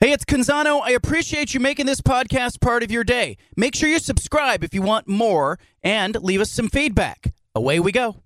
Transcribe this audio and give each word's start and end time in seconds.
Hey, 0.00 0.12
it's 0.12 0.24
Canzano. 0.24 0.80
I 0.80 0.92
appreciate 0.92 1.54
you 1.54 1.58
making 1.58 1.86
this 1.86 2.00
podcast 2.00 2.60
part 2.60 2.84
of 2.84 2.90
your 2.92 3.02
day. 3.02 3.36
Make 3.56 3.74
sure 3.74 3.88
you 3.88 3.98
subscribe 3.98 4.62
if 4.62 4.72
you 4.72 4.80
want 4.80 5.08
more 5.08 5.58
and 5.82 6.14
leave 6.22 6.40
us 6.40 6.52
some 6.52 6.68
feedback. 6.68 7.34
Away 7.52 7.80
we 7.80 7.90
go. 7.90 8.22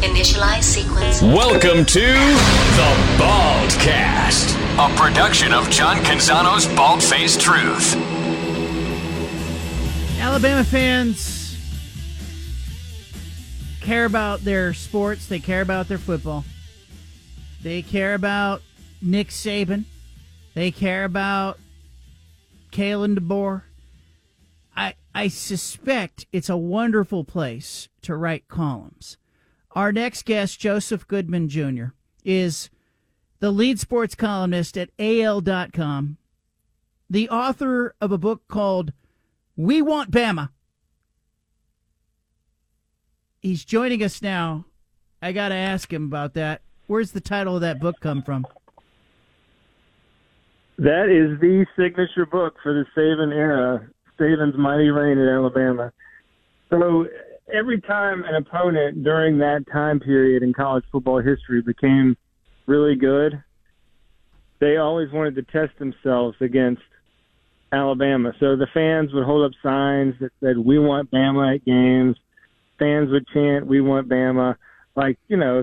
Initialize 0.00 0.62
sequence. 0.62 1.20
Welcome 1.20 1.84
to 1.84 2.00
the 2.00 2.96
Baldcast, 3.18 4.56
a 4.78 4.96
production 4.96 5.52
of 5.52 5.68
John 5.68 5.98
Canzano's 5.98 6.66
Bald 6.74 7.02
Faced 7.02 7.42
Truth. 7.42 7.94
Alabama 10.18 10.64
fans 10.64 11.58
care 13.82 14.06
about 14.06 14.40
their 14.40 14.72
sports, 14.72 15.26
they 15.26 15.38
care 15.38 15.60
about 15.60 15.88
their 15.88 15.98
football. 15.98 16.46
They 17.62 17.82
care 17.82 18.14
about 18.14 18.62
Nick 19.02 19.28
Saban. 19.28 19.84
They 20.54 20.70
care 20.70 21.04
about 21.04 21.58
Kalen 22.70 23.18
DeBoer. 23.18 23.62
I 24.76 24.94
I 25.14 25.28
suspect 25.28 26.26
it's 26.32 26.48
a 26.48 26.56
wonderful 26.56 27.24
place 27.24 27.88
to 28.02 28.16
write 28.16 28.48
columns. 28.48 29.18
Our 29.72 29.92
next 29.92 30.24
guest, 30.24 30.60
Joseph 30.60 31.06
Goodman 31.08 31.48
Jr., 31.48 31.86
is 32.24 32.70
the 33.40 33.50
lead 33.50 33.80
sports 33.80 34.14
columnist 34.14 34.78
at 34.78 34.90
AL.com, 34.98 36.18
the 37.10 37.28
author 37.28 37.94
of 38.00 38.12
a 38.12 38.18
book 38.18 38.42
called 38.48 38.92
We 39.56 39.82
Want 39.82 40.10
Bama. 40.10 40.50
He's 43.40 43.64
joining 43.64 44.02
us 44.02 44.22
now. 44.22 44.66
I 45.20 45.32
got 45.32 45.48
to 45.48 45.54
ask 45.54 45.92
him 45.92 46.04
about 46.04 46.34
that. 46.34 46.62
Where's 46.86 47.12
the 47.12 47.20
title 47.20 47.56
of 47.56 47.62
that 47.62 47.80
book 47.80 47.98
come 48.00 48.22
from? 48.22 48.46
That 50.82 51.06
is 51.06 51.38
the 51.40 51.64
signature 51.78 52.26
book 52.26 52.56
for 52.60 52.72
the 52.72 52.84
Saban 52.96 53.32
era, 53.32 53.88
Saban's 54.18 54.58
mighty 54.58 54.88
reign 54.88 55.16
at 55.16 55.28
Alabama. 55.28 55.92
So 56.70 57.06
every 57.54 57.80
time 57.82 58.24
an 58.24 58.34
opponent 58.34 59.04
during 59.04 59.38
that 59.38 59.64
time 59.72 60.00
period 60.00 60.42
in 60.42 60.52
college 60.52 60.82
football 60.90 61.22
history 61.22 61.62
became 61.62 62.16
really 62.66 62.96
good, 62.96 63.40
they 64.60 64.78
always 64.78 65.08
wanted 65.12 65.36
to 65.36 65.42
test 65.42 65.78
themselves 65.78 66.36
against 66.40 66.82
Alabama. 67.72 68.32
So 68.40 68.56
the 68.56 68.66
fans 68.74 69.10
would 69.14 69.24
hold 69.24 69.44
up 69.44 69.52
signs 69.62 70.14
that 70.18 70.32
said, 70.40 70.58
We 70.58 70.80
want 70.80 71.12
Bama 71.12 71.54
at 71.54 71.64
games. 71.64 72.16
Fans 72.80 73.08
would 73.12 73.28
chant, 73.32 73.68
We 73.68 73.80
want 73.80 74.08
Bama. 74.08 74.56
Like, 74.96 75.16
you 75.28 75.36
know, 75.36 75.62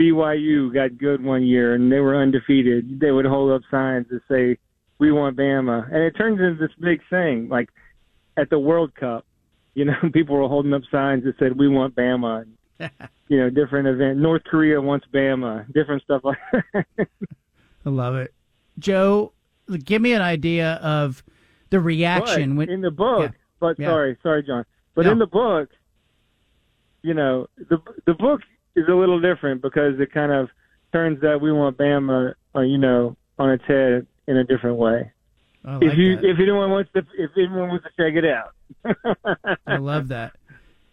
BYU 0.00 0.72
got 0.72 0.96
good 0.98 1.22
one 1.22 1.44
year 1.44 1.74
and 1.74 1.92
they 1.92 2.00
were 2.00 2.16
undefeated, 2.16 2.98
they 3.00 3.10
would 3.10 3.26
hold 3.26 3.52
up 3.52 3.62
signs 3.70 4.06
that 4.10 4.20
say, 4.28 4.56
"We 4.98 5.12
want 5.12 5.36
Bama," 5.36 5.84
and 5.92 6.02
it 6.02 6.12
turns 6.16 6.40
into 6.40 6.54
this 6.54 6.74
big 6.80 7.00
thing. 7.10 7.48
Like 7.48 7.68
at 8.36 8.48
the 8.50 8.58
World 8.58 8.94
Cup, 8.94 9.26
you 9.74 9.84
know, 9.84 9.94
people 10.12 10.36
were 10.36 10.48
holding 10.48 10.72
up 10.72 10.82
signs 10.90 11.24
that 11.24 11.38
said, 11.38 11.58
"We 11.58 11.68
want 11.68 11.94
Bama." 11.94 12.46
you 13.28 13.36
know, 13.38 13.50
different 13.50 13.86
event. 13.88 14.18
North 14.18 14.42
Korea 14.44 14.80
wants 14.80 15.06
Bama. 15.12 15.70
Different 15.72 16.02
stuff 16.02 16.22
like 16.24 16.38
that. 16.72 16.86
I 17.84 17.88
love 17.90 18.16
it, 18.16 18.32
Joe. 18.78 19.32
Give 19.84 20.00
me 20.02 20.14
an 20.14 20.22
idea 20.22 20.74
of 20.82 21.22
the 21.68 21.78
reaction 21.78 22.50
but 22.50 22.56
when 22.58 22.70
in 22.70 22.80
the 22.80 22.90
book. 22.90 23.20
Yeah. 23.32 23.36
But 23.60 23.78
Yeah. 23.78 23.88
sorry, 23.88 24.16
sorry, 24.22 24.42
John. 24.42 24.64
But 24.94 25.04
No. 25.04 25.12
in 25.12 25.18
the 25.18 25.26
book, 25.26 25.68
you 27.02 27.12
know, 27.14 27.48
the 27.68 27.78
the 28.06 28.14
book 28.14 28.40
is 28.76 28.84
a 28.88 28.94
little 28.94 29.20
different 29.20 29.62
because 29.62 29.98
it 30.00 30.12
kind 30.12 30.32
of 30.32 30.48
turns 30.92 31.20
that 31.22 31.40
we 31.40 31.52
want 31.52 31.76
Bama, 31.76 32.34
uh, 32.54 32.60
you 32.60 32.78
know, 32.78 33.16
on 33.38 33.50
its 33.50 33.64
head 33.64 34.06
in 34.26 34.36
a 34.36 34.44
different 34.44 34.76
way. 34.76 35.10
Like 35.64 35.82
if 35.82 35.98
you 35.98 36.16
that. 36.16 36.24
if 36.24 36.38
anyone 36.38 36.70
wants 36.70 36.90
to 36.94 37.04
if 37.18 37.30
anyone 37.36 37.68
wants 37.68 37.84
to 37.84 37.90
check 38.02 38.14
it 38.14 38.24
out, 38.24 38.54
I 39.66 39.76
love 39.76 40.08
that. 40.08 40.32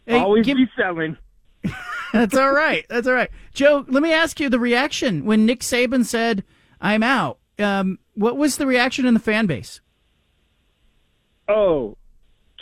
Hey, 0.10 0.20
always 0.20 0.46
give- 0.46 0.56
be 0.56 0.70
selling. 0.78 1.18
That's 2.14 2.34
all 2.38 2.54
right. 2.54 2.86
That's 2.88 3.08
all 3.08 3.14
right. 3.14 3.30
Joe, 3.54 3.84
let 3.90 4.02
me 4.02 4.14
ask 4.14 4.40
you 4.40 4.48
the 4.50 4.58
reaction 4.58 5.26
when 5.26 5.46
Nick 5.46 5.60
Saban 5.60 6.06
said, 6.06 6.46
I'm 6.80 7.04
out. 7.04 7.40
Um, 7.60 8.00
what 8.14 8.38
was 8.38 8.56
the 8.56 8.66
reaction 8.66 9.06
in 9.06 9.14
the 9.14 9.20
fan 9.20 9.48
base? 9.48 9.82
Oh, 11.50 11.98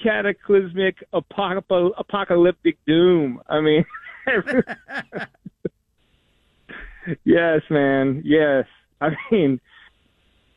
cataclysmic 0.01 1.03
apocalyptic 1.13 2.77
doom. 2.85 3.41
I 3.47 3.61
mean, 3.61 3.85
yes, 7.23 7.61
man. 7.69 8.21
Yes. 8.25 8.65
I 9.01 9.09
mean, 9.31 9.59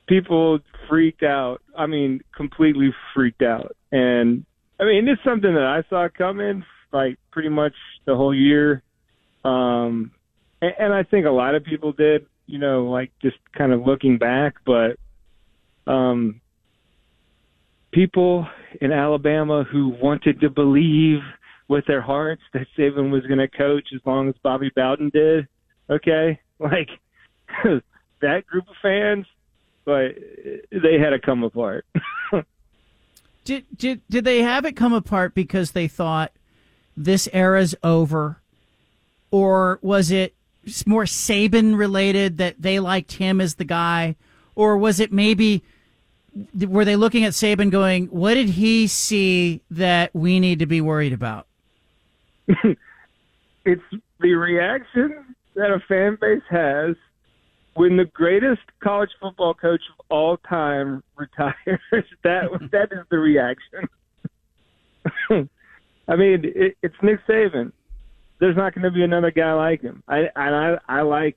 people 0.06 0.61
freaked 0.89 1.23
out. 1.23 1.61
I 1.77 1.87
mean, 1.87 2.21
completely 2.34 2.95
freaked 3.15 3.43
out. 3.43 3.77
And 3.93 4.45
I 4.81 4.84
mean, 4.84 5.09
it's 5.09 5.23
something 5.25 5.55
that 5.55 5.65
I 5.65 5.83
saw 5.89 6.09
coming 6.09 6.65
like 6.93 7.19
pretty 7.31 7.49
much 7.49 7.75
the 8.07 8.17
whole 8.17 8.34
year. 8.34 8.83
Um, 9.45 10.12
and, 10.61 10.73
and 10.78 10.93
I 10.93 11.03
think 11.03 11.27
a 11.27 11.31
lot 11.31 11.55
of 11.55 11.65
people 11.65 11.93
did, 11.93 12.27
you 12.47 12.59
know, 12.59 12.87
like 12.87 13.11
just 13.21 13.37
kind 13.57 13.73
of 13.73 13.87
looking 13.87 14.19
back, 14.19 14.55
but, 14.65 14.99
um, 15.87 16.41
people 17.93 18.47
in 18.81 18.93
Alabama 18.93 19.65
who 19.65 19.89
wanted 19.89 20.41
to 20.41 20.51
believe 20.51 21.21
with 21.69 21.84
their 21.87 22.01
hearts 22.01 22.43
that 22.53 22.67
Saban 22.77 23.11
was 23.11 23.27
going 23.27 23.39
to 23.39 23.49
coach 23.49 23.89
as 23.95 24.01
long 24.05 24.29
as 24.29 24.34
Bobby 24.43 24.71
Bowden 24.75 25.11
did. 25.11 25.47
Okay, 25.91 26.41
like 26.59 26.89
that 28.21 28.47
group 28.47 28.69
of 28.69 28.77
fans, 28.83 29.27
but 29.84 30.15
they 30.71 30.99
had 30.99 31.11
to 31.11 31.19
come 31.19 31.45
apart. 31.45 31.87
Did, 33.45 33.65
did, 33.75 34.03
did 34.11 34.27
they 34.27 34.43
have 34.43 34.67
it 34.67 34.77
come 34.77 34.93
apart 34.93 35.34
because 35.34 35.71
they 35.71 35.89
thought 35.89 36.33
this 36.95 37.31
era's 37.33 37.75
over? 37.83 38.43
Or 39.31 39.78
was 39.81 40.11
it 40.11 40.34
more 40.84 41.05
Saban 41.05 41.75
related 41.78 42.37
that 42.37 42.61
they 42.61 42.78
liked 42.78 43.12
him 43.12 43.41
as 43.41 43.55
the 43.55 43.65
guy? 43.65 44.17
Or 44.55 44.77
was 44.77 45.01
it 45.01 45.15
maybe, 45.15 45.62
were 46.61 46.84
they 46.84 46.97
looking 46.97 47.25
at 47.25 47.33
Saban 47.33 47.71
going, 47.71 48.09
what 48.09 48.34
did 48.34 48.51
he 48.51 48.87
see 48.87 49.62
that 49.71 50.15
we 50.15 50.41
need 50.41 50.59
to 50.59 50.67
be 50.67 50.83
worried 50.83 51.15
about? 51.15 51.47
it's 53.64 53.82
the 54.20 54.34
reaction 54.34 55.34
that 55.54 55.70
a 55.70 55.81
fan 55.88 56.16
base 56.20 56.42
has 56.50 56.97
when 57.75 57.97
the 57.97 58.06
greatest 58.06 58.62
college 58.82 59.10
football 59.20 59.54
coach 59.54 59.82
of 59.98 60.04
all 60.10 60.36
time 60.48 61.03
retires. 61.16 61.54
that 62.25 62.44
that 62.72 62.88
is 62.92 63.04
the 63.10 63.19
reaction. 63.19 63.88
I 66.09 66.16
mean, 66.16 66.42
it, 66.44 66.76
it's 66.82 66.94
Nick 67.03 67.20
Saban. 67.28 67.72
There's 68.41 68.56
not 68.56 68.75
going 68.75 68.84
to 68.84 68.91
be 68.91 69.03
another 69.03 69.30
guy 69.30 69.53
like 69.53 69.82
him. 69.82 70.03
I 70.09 70.28
and 70.34 70.54
I 70.54 70.78
I 70.88 71.03
like 71.03 71.36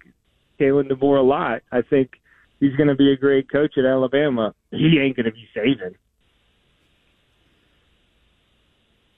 Kalen 0.60 0.90
DeBoer 0.90 1.20
a 1.20 1.22
lot. 1.22 1.62
I 1.72 1.82
think 1.82 2.12
he's 2.60 2.76
going 2.76 2.90
to 2.90 2.96
be 2.96 3.12
a 3.12 3.18
great 3.18 3.52
coach 3.52 3.78
at 3.78 3.86
Alabama. 3.86 4.54
He 4.70 5.00
ain't 5.00 5.16
going 5.16 5.26
to 5.26 5.32
be 5.32 5.48
Saban. 5.56 5.96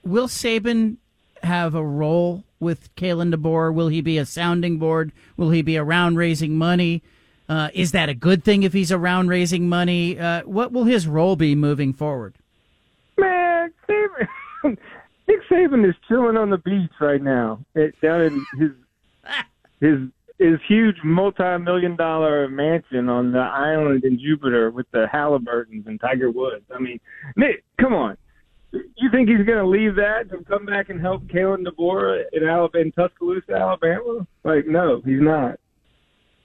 Will 0.04 0.28
Saban 0.28 0.98
have 1.44 1.76
a 1.76 1.84
role 1.84 2.44
with 2.60 2.94
Kalen 2.96 3.34
DeBoer? 3.34 3.74
Will 3.74 3.90
he 3.90 4.02
be 4.02 4.18
a 4.18 4.26
sounding 4.26 4.78
board? 4.78 5.12
Will 5.38 5.52
he 5.52 5.62
be 5.62 5.78
around 5.78 6.18
raising 6.18 6.56
money? 6.56 7.04
Uh, 7.50 7.70
is 7.74 7.92
that 7.92 8.10
a 8.10 8.14
good 8.14 8.44
thing 8.44 8.64
if 8.64 8.74
he's 8.74 8.92
around 8.92 9.28
raising 9.28 9.68
money? 9.68 10.18
Uh, 10.18 10.42
what 10.44 10.72
will 10.72 10.86
his 10.86 11.08
role 11.08 11.36
be 11.36 11.56
moving 11.56 11.94
forward? 11.94 12.36
Man, 13.18 13.74
Saban, 13.88 14.28
Nick 15.28 15.40
Saban 15.50 15.88
is 15.88 15.96
chilling 16.08 16.38
on 16.38 16.50
the 16.50 16.58
beach 16.58 16.92
right 17.00 17.22
now, 17.22 17.60
it, 17.76 18.00
down 18.02 18.22
in 18.22 18.46
his 18.58 18.72
his 19.80 20.00
his 20.40 20.60
huge 20.68 20.98
multi-million 21.04 21.96
dollar 21.96 22.48
mansion 22.50 23.08
on 23.08 23.32
the 23.32 23.40
island 23.40 24.04
in 24.04 24.20
Jupiter 24.20 24.72
with 24.72 24.90
the 24.92 25.08
Halliburtons 25.12 25.86
and 25.86 26.00
Tiger 26.00 26.32
Woods. 26.32 26.66
I 26.74 26.80
mean, 26.80 27.00
Nick, 27.36 27.64
come 27.80 27.94
on. 27.94 28.18
You 28.74 29.12
think 29.12 29.30
he's 29.30 29.46
going 29.46 29.60
to 29.60 29.68
leave 29.68 29.96
that 29.96 30.30
to 30.32 30.44
come 30.46 30.66
back 30.66 30.90
and 30.90 31.00
help 31.00 31.24
Kalen 31.24 31.66
DeBoer 31.66 32.24
in 32.34 32.44
Alabama, 32.44 32.84
in 32.84 32.92
Tuscaloosa, 32.92 33.54
Alabama? 33.54 34.26
Like, 34.44 34.66
no, 34.68 35.02
he's 35.06 35.22
not. 35.22 35.60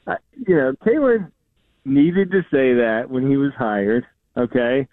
I, 0.07 0.17
you 0.47 0.55
know, 0.55 0.75
Kalen 0.87 1.33
needed 1.85 2.31
to 2.33 2.43
say 2.51 2.75
that 2.75 3.05
when 3.09 3.29
he 3.29 3.37
was 3.37 3.53
hired, 3.57 4.05
okay? 4.37 4.87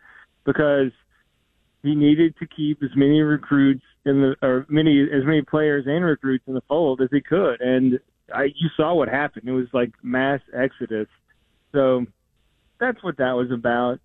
Because 0.46 0.92
he 1.84 1.94
needed 1.94 2.36
to 2.40 2.48
keep 2.48 2.82
as 2.82 2.90
many 2.96 3.22
recruits 3.22 3.84
in 4.06 4.22
the 4.22 4.36
or 4.42 4.66
many 4.70 5.02
as 5.02 5.26
many 5.26 5.42
players 5.42 5.86
and 5.88 6.06
recruits 6.06 6.44
in 6.48 6.54
the 6.54 6.62
fold 6.68 7.02
as 7.02 7.10
he 7.12 7.22
could, 7.22 7.60
and 7.62 8.00
I, 8.34 8.46
you 8.56 8.70
saw 8.76 8.94
what 8.94 9.08
happened. 9.08 9.48
It 9.48 9.52
was 9.52 9.68
like 9.74 9.92
mass 10.02 10.40
exodus. 10.54 11.08
So 11.72 12.06
that's 12.80 13.04
what 13.04 13.18
that 13.18 13.34
was 13.34 13.52
about. 13.52 14.00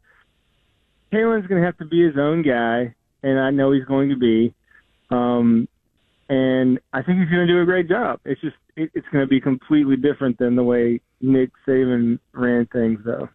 Kalen's 1.13 1.47
going 1.47 1.61
to 1.61 1.67
have 1.67 1.79
to 1.79 1.85
be 1.85 2.05
his 2.05 2.17
own 2.19 2.43
guy, 2.43 2.95
and 3.23 3.39
I 3.39 3.51
know 3.51 3.73
he's 3.73 3.85
going 3.85 4.11
to 4.11 4.17
be. 4.17 4.55
Um, 5.11 5.69
and 6.29 6.79
I 6.93 7.03
think 7.03 7.19
he's 7.19 7.29
going 7.29 7.47
to 7.47 7.53
do 7.53 7.61
a 7.61 7.65
great 7.65 7.89
job. 7.89 8.21
It's 8.25 8.41
just 8.41 8.57
it, 8.77 8.91
it's 8.95 9.07
going 9.13 9.23
to 9.23 9.29
be 9.29 9.41
completely 9.41 9.97
different 9.97 10.39
than 10.39 10.57
the 10.57 10.63
way 10.63 11.01
Nick 11.21 11.51
Saban 11.67 12.19
ran 12.33 12.67
things, 12.67 13.01
though. 13.05 13.29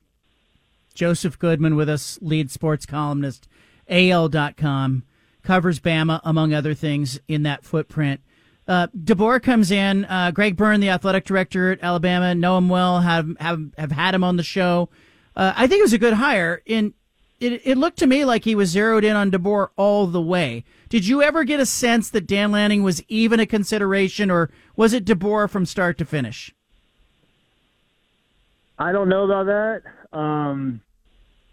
Joseph 0.94 1.38
Goodman 1.38 1.76
with 1.76 1.90
us, 1.90 2.18
lead 2.22 2.50
sports 2.50 2.86
columnist, 2.86 3.50
AL.com, 3.90 5.04
covers 5.44 5.80
Bama, 5.82 6.22
among 6.24 6.54
other 6.54 6.74
things, 6.74 7.20
in 7.28 7.44
that 7.44 7.66
footprint. 7.66 8.22
Uh, 8.68 8.88
DeBoer 8.98 9.44
comes 9.44 9.72
in. 9.72 10.06
Uh, 10.06 10.32
Greg 10.32 10.56
Byrne, 10.56 10.80
the 10.80 10.90
athletic 10.90 11.26
director 11.26 11.72
at 11.72 11.84
Alabama, 11.84 12.34
know 12.34 12.58
him 12.58 12.70
well, 12.70 13.02
have 13.02 13.30
have, 13.40 13.62
have 13.78 13.92
had 13.92 14.16
him 14.16 14.24
on 14.24 14.38
the 14.38 14.44
show. 14.44 14.90
Uh, 15.36 15.54
I 15.56 15.68
think 15.68 15.80
it 15.80 15.84
was 15.84 15.94
a 15.94 16.00
good 16.00 16.14
hire. 16.14 16.62
In 16.66 16.94
it, 17.40 17.62
it 17.66 17.78
looked 17.78 18.00
to 18.00 18.08
me 18.08 18.24
like 18.24 18.44
he 18.44 18.56
was 18.56 18.70
zeroed 18.70 19.04
in 19.04 19.16
on 19.16 19.32
DeBoer 19.32 19.70
all 19.76 20.08
the 20.08 20.22
way. 20.22 20.64
Did 20.90 21.08
you 21.08 21.22
ever 21.22 21.44
get 21.44 21.60
a 21.60 21.66
sense 21.66 22.10
that 22.12 22.28
Dan 22.28 22.52
Lanning 22.52 22.84
was 22.84 23.04
even 23.08 23.40
a 23.40 23.46
consideration, 23.46 24.32
or 24.32 24.50
was 24.76 24.94
it 24.94 25.06
DeBoer 25.06 25.50
from 25.50 25.66
start 25.66 25.98
to 25.98 26.06
finish? 26.06 26.54
I 28.78 28.92
don't 28.92 29.10
know 29.10 29.26
about 29.26 29.46
that. 29.46 30.18
Um, 30.18 30.82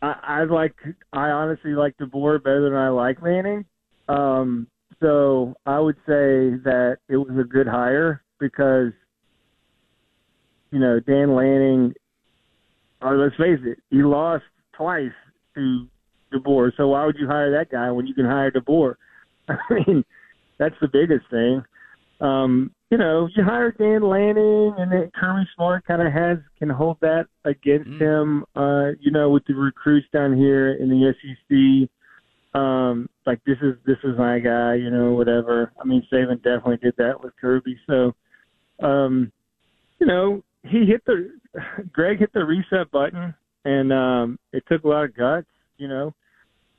I, 0.01 0.15
I 0.23 0.45
like 0.45 0.75
I 1.13 1.31
honestly 1.31 1.73
like 1.73 1.97
DeBoer 1.97 2.43
better 2.43 2.63
than 2.63 2.75
I 2.75 2.89
like 2.89 3.23
Lanning. 3.23 3.65
Um, 4.09 4.69
so 5.01 5.55
I 5.67 5.81
would 5.81 5.97
say 6.07 6.59
that 6.65 6.99
it 7.09 7.17
was 7.17 7.37
a 7.39 7.45
good 7.45 7.67
hire 7.67 8.23
because 8.39 8.93
you 10.71 10.79
know 10.79 11.01
Dan 11.01 11.35
Lanning. 11.35 11.95
Or 13.01 13.17
let's 13.17 13.35
face 13.35 13.59
it, 13.65 13.79
he 13.91 14.05
lost 14.05 14.45
twice 14.75 15.11
to 15.55 15.87
DeBoer. 16.33 16.73
So 16.77 16.89
why 16.89 17.05
would 17.07 17.17
you 17.19 17.27
hire 17.27 17.51
that 17.53 17.71
guy 17.71 17.91
when 17.91 18.07
you 18.07 18.15
can 18.15 18.25
hire 18.25 18.51
DeBoer? 18.51 18.95
I 19.49 19.57
mean, 19.71 20.05
that's 20.59 20.75
the 20.81 20.89
biggest 20.89 21.29
thing. 21.31 21.63
Um, 22.21 22.71
you 22.91 22.99
know, 22.99 23.29
you 23.35 23.43
hire 23.43 23.73
Dan 23.73 24.03
Lanning, 24.03 24.75
and 24.79 24.93
then 24.93 25.11
Kirby 25.19 25.49
Smart 25.57 25.85
kind 25.87 26.03
of 26.03 26.13
has 26.13 26.39
can 26.59 26.69
hold 26.69 26.99
that 27.01 27.27
against 27.45 27.89
mm. 27.89 28.01
him. 28.01 28.45
Uh, 28.55 28.93
you 29.01 29.11
know, 29.11 29.31
with 29.31 29.45
the 29.47 29.55
recruits 29.55 30.07
down 30.13 30.37
here 30.37 30.75
in 30.75 30.89
the 30.89 31.15
SEC, 31.21 32.61
um, 32.61 33.09
like 33.27 33.41
this 33.45 33.57
is 33.63 33.75
this 33.87 33.97
is 34.05 34.17
my 34.19 34.39
guy. 34.39 34.75
You 34.75 34.91
know, 34.91 35.13
whatever. 35.13 35.73
I 35.81 35.85
mean, 35.85 36.07
Saban 36.13 36.37
definitely 36.37 36.77
did 36.77 36.95
that 36.99 37.23
with 37.23 37.33
Kirby. 37.41 37.79
So, 37.87 38.13
um, 38.81 39.33
you 39.99 40.07
know, 40.07 40.45
he 40.63 40.85
hit 40.87 41.03
the 41.07 41.31
Greg 41.93 42.19
hit 42.19 42.33
the 42.35 42.45
reset 42.45 42.91
button, 42.91 43.35
and 43.65 43.93
um, 43.93 44.39
it 44.53 44.65
took 44.69 44.85
a 44.85 44.89
lot 44.89 45.05
of 45.05 45.17
guts. 45.17 45.47
You 45.79 45.89
know, 45.89 46.15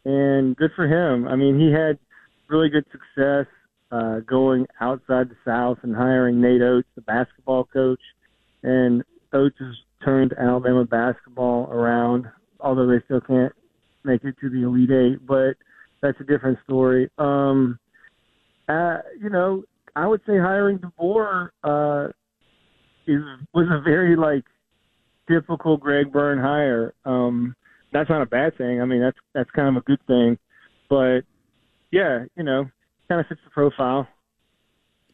and 0.05 0.55
good 0.55 0.71
for 0.75 0.85
him. 0.85 1.27
I 1.27 1.35
mean, 1.35 1.59
he 1.59 1.71
had 1.71 1.97
really 2.49 2.69
good 2.69 2.85
success 2.91 3.47
uh, 3.91 4.19
going 4.21 4.65
outside 4.81 5.29
the 5.29 5.35
South 5.45 5.77
and 5.83 5.95
hiring 5.95 6.41
Nate 6.41 6.61
Oats, 6.61 6.87
the 6.95 7.01
basketball 7.01 7.65
coach, 7.65 8.01
and 8.63 9.03
Oats 9.33 9.55
has 9.59 9.75
turned 10.03 10.33
Alabama 10.33 10.85
basketball 10.85 11.69
around. 11.71 12.25
Although 12.59 12.87
they 12.87 13.03
still 13.05 13.21
can't 13.21 13.53
make 14.03 14.23
it 14.23 14.35
to 14.41 14.49
the 14.49 14.63
Elite 14.63 14.91
Eight, 14.91 15.25
but 15.25 15.55
that's 16.01 16.19
a 16.19 16.23
different 16.23 16.57
story. 16.63 17.09
Um, 17.17 17.79
uh, 18.67 18.99
you 19.21 19.29
know, 19.29 19.63
I 19.95 20.07
would 20.07 20.21
say 20.25 20.37
hiring 20.37 20.79
DeBoer 20.79 21.49
uh, 21.63 22.07
is 23.07 23.21
was 23.53 23.67
a 23.69 23.81
very 23.81 24.15
like 24.15 24.45
typical 25.27 25.77
Greg 25.77 26.11
Byrne 26.11 26.39
hire. 26.39 26.93
Um, 27.05 27.55
that's 27.91 28.09
not 28.09 28.21
a 28.21 28.25
bad 28.25 28.57
thing. 28.57 28.81
I 28.81 28.85
mean, 28.85 29.01
that's 29.01 29.17
that's 29.33 29.51
kind 29.51 29.69
of 29.69 29.81
a 29.81 29.85
good 29.85 29.99
thing. 30.07 30.37
But 30.89 31.21
yeah, 31.91 32.25
you 32.35 32.43
know, 32.43 32.69
kind 33.07 33.21
of 33.21 33.27
fits 33.27 33.41
the 33.43 33.51
profile. 33.51 34.07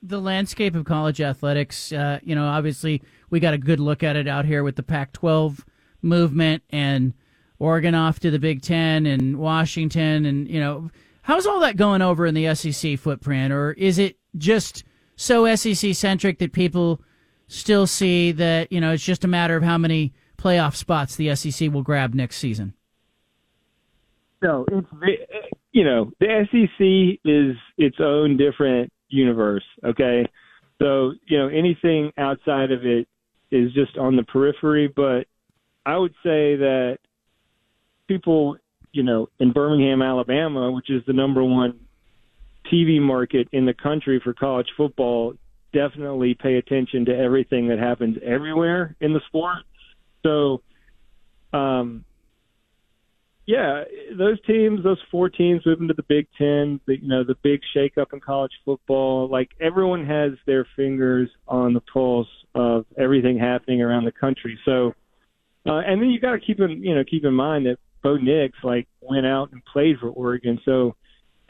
The 0.02 0.22
landscape 0.22 0.76
of 0.76 0.86
college 0.86 1.20
athletics, 1.20 1.92
uh, 1.92 2.20
you 2.24 2.34
know, 2.34 2.46
obviously 2.46 3.02
we 3.30 3.42
got 3.42 3.54
a 3.54 3.58
good 3.58 3.82
look 3.82 4.02
at 4.02 4.16
it 4.16 4.28
out 4.28 4.46
here 4.46 4.64
with 4.64 4.78
the 4.78 4.84
Pac 4.84 5.12
12 5.12 5.66
movement 6.02 6.64
and 6.70 7.14
Oregon 7.60 7.94
off 7.96 8.20
to 8.22 8.32
the 8.32 8.40
Big 8.40 8.62
Ten 8.62 9.06
and 9.06 9.38
Washington. 9.38 10.26
And, 10.26 10.50
you 10.50 10.62
know, 10.62 10.90
how's 11.22 11.46
all 11.46 11.60
that 11.60 11.76
going 11.76 12.02
over 12.02 12.26
in 12.26 12.34
the 12.34 12.56
SEC 12.56 12.98
footprint? 12.98 13.52
Or 13.52 13.74
is 13.74 14.00
it 14.00 14.18
just 14.38 14.86
so 15.18 15.54
SEC 15.54 15.94
centric 15.94 16.40
that 16.40 16.54
people 16.54 17.02
still 17.50 17.86
see 17.86 18.32
that, 18.32 18.72
you 18.72 18.80
know, 18.80 18.94
it's 18.94 19.04
just 19.04 19.26
a 19.26 19.28
matter 19.28 19.58
of 19.58 19.64
how 19.64 19.78
many 19.78 20.14
playoff 20.38 20.76
spots 20.76 21.18
the 21.18 21.36
SEC 21.36 21.74
will 21.74 21.84
grab 21.84 22.14
next 22.14 22.38
season? 22.38 22.74
No, 24.42 24.66
it's 24.72 24.88
you 25.74 25.84
know, 25.84 26.12
the 26.20 26.46
SEC 26.50 27.20
is 27.30 27.58
its 27.78 27.98
own 28.00 28.38
different 28.38 28.92
universe, 29.10 29.66
okay? 29.84 30.26
So, 30.82 31.12
you 31.28 31.38
know, 31.38 31.48
anything 31.50 32.12
outside 32.18 32.72
of 32.72 32.86
it 32.86 33.08
is 33.52 33.74
just 33.74 33.98
on 33.98 34.16
the 34.16 34.24
periphery, 34.24 34.88
but 34.88 35.28
I 35.86 35.98
would 35.98 36.14
say 36.24 36.56
that 36.56 37.00
people, 38.08 38.58
you 38.92 39.04
know, 39.04 39.28
in 39.40 39.52
Birmingham, 39.52 40.02
Alabama, 40.02 40.72
which 40.72 40.90
is 40.90 41.04
the 41.06 41.14
number 41.14 41.44
one 41.44 41.80
TV 42.72 43.02
market 43.02 43.48
in 43.52 43.66
the 43.66 43.74
country 43.74 44.22
for 44.24 44.34
college 44.34 44.68
football, 44.78 45.34
definitely 45.74 46.34
pay 46.34 46.56
attention 46.56 47.06
to 47.06 47.18
everything 47.18 47.68
that 47.70 47.80
happens 47.80 48.18
everywhere 48.26 48.96
in 49.00 49.14
the 49.14 49.22
sport. 49.28 49.64
So, 50.24 50.62
um, 51.54 52.06
yeah, 53.46 53.84
those 54.16 54.40
teams, 54.46 54.84
those 54.84 55.02
four 55.10 55.30
teams 55.30 55.64
moving 55.66 55.88
to 55.88 55.96
the 55.96 56.04
Big 56.04 56.28
Ten, 56.38 56.80
the, 56.86 57.02
you 57.02 57.08
know, 57.08 57.24
the 57.24 57.36
big 57.42 57.62
shakeup 57.76 58.14
in 58.14 58.20
college 58.20 58.52
football. 58.64 59.28
Like 59.28 59.50
everyone 59.60 60.06
has 60.06 60.34
their 60.46 60.68
fingers 60.76 61.30
on 61.48 61.74
the 61.74 61.82
pulse 61.82 62.28
of 62.54 62.86
everything 62.96 63.40
happening 63.40 63.82
around 63.82 64.06
the 64.06 64.12
country. 64.12 64.60
So, 64.66 64.94
uh, 65.66 65.80
and 65.80 66.00
then 66.00 66.10
you 66.10 66.20
got 66.20 66.34
to 66.34 66.40
keep 66.40 66.60
in, 66.60 66.84
you 66.84 66.94
know, 66.94 67.04
keep 67.10 67.26
in 67.26 67.34
mind 67.34 67.66
that 67.66 67.78
Bo 68.04 68.18
Nix 68.18 68.56
like 68.64 68.88
went 69.02 69.26
out 69.26 69.52
and 69.52 69.66
played 69.66 69.98
for 70.00 70.10
Oregon. 70.10 70.60
So 70.64 70.96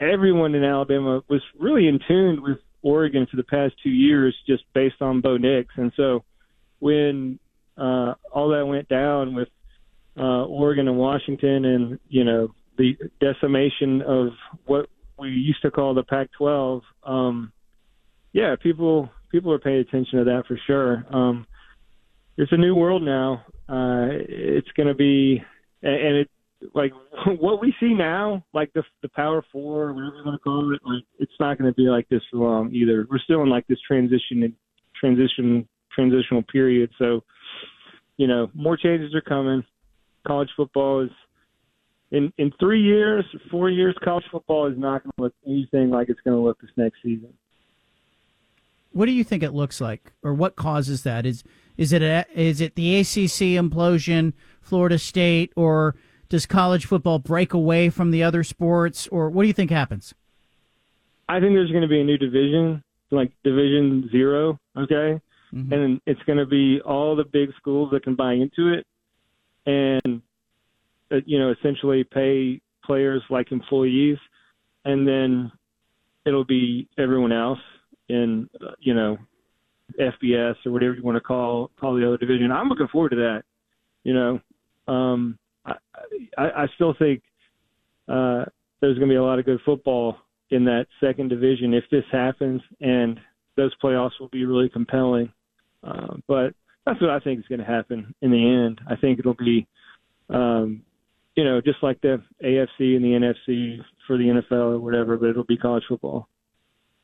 everyone 0.00 0.54
in 0.54 0.64
Alabama 0.64 1.20
was 1.28 1.42
really 1.58 1.86
in 1.86 2.00
tune 2.08 2.42
with 2.42 2.58
Oregon 2.82 3.26
for 3.30 3.36
the 3.36 3.44
past 3.44 3.74
two 3.82 3.90
years, 3.90 4.34
just 4.46 4.64
based 4.74 5.00
on 5.00 5.20
Bo 5.20 5.36
Nix. 5.36 5.74
And 5.76 5.92
so 5.96 6.24
when 6.78 7.38
uh, 7.76 8.14
all 8.32 8.50
that 8.50 8.66
went 8.66 8.88
down 8.88 9.34
with 9.34 9.48
uh, 10.18 10.44
Oregon 10.44 10.88
and 10.88 10.98
Washington, 10.98 11.64
and 11.64 11.98
you 12.08 12.24
know 12.24 12.52
the 12.76 12.96
decimation 13.20 14.02
of 14.02 14.28
what 14.66 14.86
we 15.18 15.30
used 15.30 15.62
to 15.62 15.70
call 15.70 15.94
the 15.94 16.02
Pac-12. 16.02 16.82
Um, 17.04 17.52
yeah, 18.32 18.56
people 18.60 19.10
people 19.30 19.52
are 19.52 19.58
paying 19.58 19.78
attention 19.78 20.18
to 20.18 20.24
that 20.24 20.44
for 20.46 20.58
sure. 20.66 21.04
Um, 21.10 21.46
it's 22.36 22.52
a 22.52 22.56
new 22.56 22.74
world 22.74 23.02
now. 23.02 23.44
Uh, 23.68 24.08
it's 24.10 24.70
going 24.76 24.88
to 24.88 24.94
be, 24.94 25.42
and 25.82 26.16
it 26.16 26.30
like 26.74 26.92
what 27.26 27.60
we 27.60 27.74
see 27.80 27.94
now, 27.94 28.44
like 28.52 28.72
the 28.72 28.82
the 29.02 29.08
Power 29.08 29.44
Four, 29.52 29.92
whatever 29.92 30.16
you 30.16 30.24
want 30.24 30.40
to 30.40 30.44
call 30.44 30.74
it. 30.74 30.80
Like 30.84 31.04
it's 31.18 31.32
not 31.40 31.58
going 31.58 31.70
to 31.70 31.74
be 31.74 31.88
like 31.88 32.08
this 32.08 32.22
for 32.30 32.38
long 32.38 32.72
either. 32.74 33.06
We're 33.10 33.18
still 33.18 33.42
in 33.42 33.48
like 33.48 33.66
this 33.66 33.78
transition 33.86 34.54
transition 34.98 35.68
transitional 35.94 36.42
period. 36.42 36.90
So, 36.98 37.22
you 38.16 38.26
know, 38.26 38.50
more 38.54 38.76
changes 38.76 39.14
are 39.14 39.20
coming 39.20 39.64
college 40.26 40.50
football 40.56 41.02
is 41.04 41.10
in 42.10 42.32
in 42.38 42.52
three 42.58 42.82
years, 42.82 43.24
four 43.50 43.70
years, 43.70 43.96
college 44.02 44.24
football 44.30 44.66
is 44.66 44.76
not 44.76 45.02
going 45.02 45.12
to 45.16 45.22
look 45.22 45.34
anything 45.46 45.90
like 45.90 46.08
it's 46.08 46.20
going 46.24 46.36
to 46.36 46.42
look 46.42 46.60
this 46.60 46.70
next 46.76 46.96
season. 47.02 47.32
What 48.92 49.06
do 49.06 49.12
you 49.12 49.22
think 49.22 49.42
it 49.44 49.52
looks 49.54 49.80
like, 49.80 50.12
or 50.22 50.34
what 50.34 50.56
causes 50.56 51.04
that? 51.04 51.24
Is 51.24 51.44
is 51.76 51.92
it 51.92 52.02
a, 52.02 52.26
is 52.34 52.60
it 52.60 52.74
the 52.74 52.98
ACC 52.98 53.56
implosion, 53.56 54.32
Florida 54.60 54.98
State, 54.98 55.52
or 55.54 55.94
does 56.30 56.46
college 56.46 56.86
football 56.86 57.18
break 57.18 57.52
away 57.52 57.90
from 57.90 58.12
the 58.12 58.22
other 58.22 58.42
sports, 58.42 59.06
or 59.08 59.28
what 59.28 59.42
do 59.42 59.48
you 59.48 59.52
think 59.52 59.70
happens? 59.70 60.14
I 61.28 61.40
think 61.40 61.52
there's 61.52 61.70
going 61.70 61.82
to 61.82 61.88
be 61.88 62.00
a 62.00 62.04
new 62.04 62.16
division, 62.16 62.82
like 63.10 63.32
Division 63.44 64.08
Zero, 64.10 64.58
okay, 64.76 65.20
mm-hmm. 65.52 65.72
and 65.72 66.00
it's 66.06 66.22
going 66.22 66.38
to 66.38 66.46
be 66.46 66.80
all 66.80 67.14
the 67.14 67.24
big 67.24 67.50
schools 67.58 67.90
that 67.92 68.04
can 68.04 68.14
buy 68.14 68.32
into 68.32 68.72
it, 68.72 68.86
and 69.66 70.22
uh, 71.12 71.16
you 71.26 71.38
know 71.38 71.52
essentially 71.52 72.04
pay 72.04 72.60
players 72.84 73.22
like 73.28 73.52
employees, 73.52 74.18
and 74.84 75.06
then 75.06 75.52
it'll 76.24 76.44
be 76.44 76.88
everyone 76.96 77.32
else 77.32 77.60
in 78.08 78.48
uh, 78.64 78.72
you 78.78 78.94
know 78.94 79.18
FBS 79.98 80.54
or 80.64 80.70
whatever 80.70 80.94
you 80.94 81.02
want 81.02 81.16
to 81.16 81.20
call 81.20 81.70
call 81.78 81.96
the 81.96 82.06
other 82.06 82.18
division. 82.18 82.52
I'm 82.52 82.68
looking 82.68 82.88
forward 82.88 83.10
to 83.10 83.16
that. 83.16 83.42
You 84.04 84.14
know, 84.14 84.40
um, 84.92 85.38
I, 86.38 86.44
I 86.44 86.66
still 86.74 86.94
think 86.98 87.22
uh, 88.08 88.44
there's 88.80 88.98
going 88.98 89.08
to 89.08 89.12
be 89.12 89.16
a 89.16 89.22
lot 89.22 89.38
of 89.38 89.44
good 89.44 89.60
football 89.64 90.16
in 90.50 90.64
that 90.64 90.86
second 91.00 91.28
division 91.28 91.74
if 91.74 91.84
this 91.90 92.04
happens, 92.10 92.60
and 92.80 93.18
those 93.56 93.72
playoffs 93.82 94.18
will 94.18 94.28
be 94.28 94.44
really 94.44 94.68
compelling. 94.68 95.32
Uh, 95.82 96.16
but 96.26 96.54
that's 96.84 97.00
what 97.00 97.10
I 97.10 97.20
think 97.20 97.40
is 97.40 97.46
going 97.46 97.60
to 97.60 97.64
happen 97.64 98.14
in 98.20 98.30
the 98.30 98.64
end. 98.66 98.80
I 98.88 98.96
think 98.96 99.18
it'll 99.18 99.34
be, 99.34 99.66
um, 100.28 100.82
you 101.36 101.44
know, 101.44 101.60
just 101.60 101.82
like 101.82 102.00
the 102.00 102.22
AFC 102.42 102.96
and 102.96 103.04
the 103.04 103.34
NFC 103.48 103.78
for 104.06 104.16
the 104.18 104.24
NFL 104.24 104.74
or 104.74 104.78
whatever, 104.80 105.16
but 105.16 105.30
it'll 105.30 105.44
be 105.44 105.56
college 105.56 105.84
football. 105.88 106.28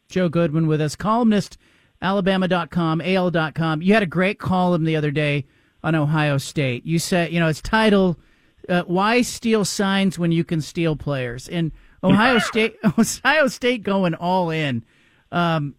Joe 0.08 0.28
Goodman 0.28 0.66
with 0.66 0.80
us, 0.80 0.96
columnist 0.96 1.58
Alabama.com, 2.02 3.00
AL.com. 3.00 3.82
You 3.82 3.94
had 3.94 4.02
a 4.02 4.06
great 4.06 4.38
column 4.38 4.84
the 4.84 4.96
other 4.96 5.10
day 5.10 5.46
on 5.82 5.94
Ohio 5.94 6.38
State. 6.38 6.84
You 6.84 6.98
said, 6.98 7.32
you 7.32 7.40
know, 7.40 7.48
it's 7.48 7.62
titled 7.62 8.16
uh, 8.68 8.82
"Why 8.86 9.22
Steal 9.22 9.64
Signs 9.64 10.18
When 10.18 10.32
You 10.32 10.44
Can 10.44 10.60
Steal 10.60 10.96
Players." 10.96 11.48
And 11.48 11.72
Ohio 12.02 12.38
State, 12.40 12.76
Ohio 12.84 13.48
State 13.48 13.82
going 13.82 14.14
all 14.14 14.50
in. 14.50 14.84
Um, 15.32 15.74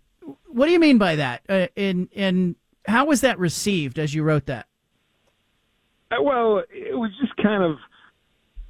what 0.48 0.66
do 0.66 0.72
you 0.72 0.80
mean 0.80 0.98
by 0.98 1.16
that? 1.16 1.42
Uh, 1.48 1.68
and 1.76 2.10
and 2.16 2.56
how 2.86 3.06
was 3.06 3.22
that 3.22 3.40
received 3.40 4.00
as 4.00 4.14
you 4.14 4.24
wrote 4.24 4.46
that? 4.48 4.68
Uh, 6.12 6.22
well, 6.22 6.64
it 6.70 6.98
was 6.98 7.12
just 7.20 7.36
kind 7.38 7.64
of 7.64 7.78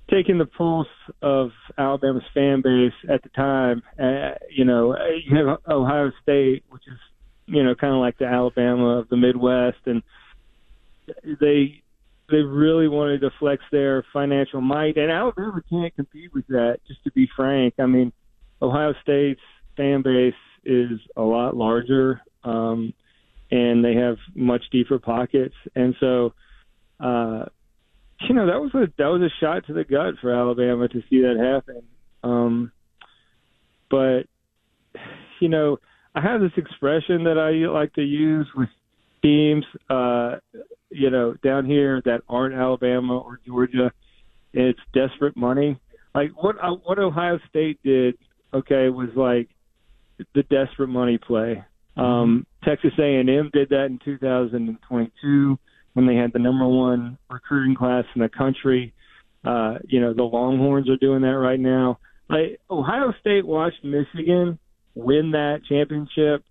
taking 0.09 0.37
the 0.37 0.45
pulse 0.45 0.87
of 1.21 1.51
Alabama's 1.77 2.23
fan 2.33 2.61
base 2.61 2.93
at 3.09 3.21
the 3.23 3.29
time. 3.29 3.83
Uh, 3.99 4.35
you 4.49 4.65
know, 4.65 4.95
you 5.25 5.35
have 5.35 5.59
Ohio 5.67 6.11
State, 6.21 6.63
which 6.69 6.83
is 6.87 6.99
you 7.45 7.63
know 7.63 7.75
kind 7.75 7.93
of 7.93 7.99
like 7.99 8.17
the 8.17 8.25
Alabama 8.25 8.99
of 8.99 9.09
the 9.09 9.17
Midwest, 9.17 9.79
and 9.85 10.01
they 11.23 11.81
they 12.29 12.37
really 12.37 12.87
wanted 12.87 13.21
to 13.21 13.31
flex 13.39 13.63
their 13.71 14.03
financial 14.11 14.61
might, 14.61 14.97
and 14.97 15.11
Alabama 15.11 15.61
can't 15.69 15.95
compete 15.95 16.33
with 16.33 16.47
that. 16.47 16.79
Just 16.87 17.03
to 17.05 17.11
be 17.11 17.27
frank, 17.35 17.75
I 17.79 17.85
mean, 17.85 18.11
Ohio 18.61 18.93
State's 19.01 19.41
fan 19.75 20.01
base 20.01 20.33
is 20.65 20.99
a 21.15 21.21
lot 21.21 21.55
larger, 21.55 22.21
um, 22.43 22.93
and 23.51 23.83
they 23.83 23.95
have 23.95 24.17
much 24.35 24.63
deeper 24.71 24.99
pockets, 24.99 25.55
and 25.75 25.95
so. 25.99 26.33
Uh, 26.99 27.45
you 28.21 28.33
know 28.33 28.47
that 28.47 28.59
was 28.59 28.71
a 28.73 28.91
that 28.97 29.05
was 29.05 29.21
a 29.21 29.29
shot 29.39 29.67
to 29.67 29.73
the 29.73 29.83
gut 29.83 30.15
for 30.19 30.33
Alabama 30.33 30.87
to 30.87 31.03
see 31.07 31.21
that 31.21 31.37
happen. 31.37 31.83
Um, 32.23 32.71
but 33.89 34.23
you 35.39 35.49
know, 35.49 35.77
I 36.15 36.21
have 36.21 36.41
this 36.41 36.51
expression 36.57 37.25
that 37.25 37.37
I 37.37 37.71
like 37.71 37.93
to 37.93 38.01
use 38.01 38.47
with 38.55 38.69
teams, 39.21 39.65
uh, 39.89 40.37
you 40.89 41.09
know, 41.09 41.35
down 41.43 41.65
here 41.65 42.01
that 42.05 42.21
aren't 42.29 42.55
Alabama 42.55 43.17
or 43.17 43.39
Georgia. 43.45 43.91
It's 44.53 44.79
desperate 44.93 45.35
money. 45.35 45.79
Like 46.15 46.31
what 46.35 46.55
uh, 46.61 46.75
what 46.83 46.99
Ohio 46.99 47.39
State 47.49 47.79
did, 47.83 48.15
okay, 48.53 48.89
was 48.89 49.09
like 49.15 49.49
the 50.33 50.43
desperate 50.43 50.87
money 50.87 51.17
play. 51.17 51.63
Um, 51.95 52.45
Texas 52.63 52.93
A&M 52.99 53.49
did 53.53 53.69
that 53.69 53.85
in 53.85 53.99
2022 54.03 55.59
when 55.93 56.05
they 56.05 56.15
had 56.15 56.31
the 56.33 56.39
number 56.39 56.67
one 56.67 57.17
recruiting 57.29 57.75
class 57.75 58.05
in 58.15 58.21
the 58.21 58.29
country. 58.29 58.93
Uh, 59.43 59.75
you 59.87 59.99
know, 59.99 60.13
the 60.13 60.23
Longhorns 60.23 60.89
are 60.89 60.97
doing 60.97 61.21
that 61.21 61.37
right 61.37 61.59
now. 61.59 61.99
Like 62.29 62.59
Ohio 62.69 63.13
State 63.21 63.45
watched 63.45 63.83
Michigan 63.83 64.59
win 64.95 65.31
that 65.31 65.61
championship. 65.69 66.43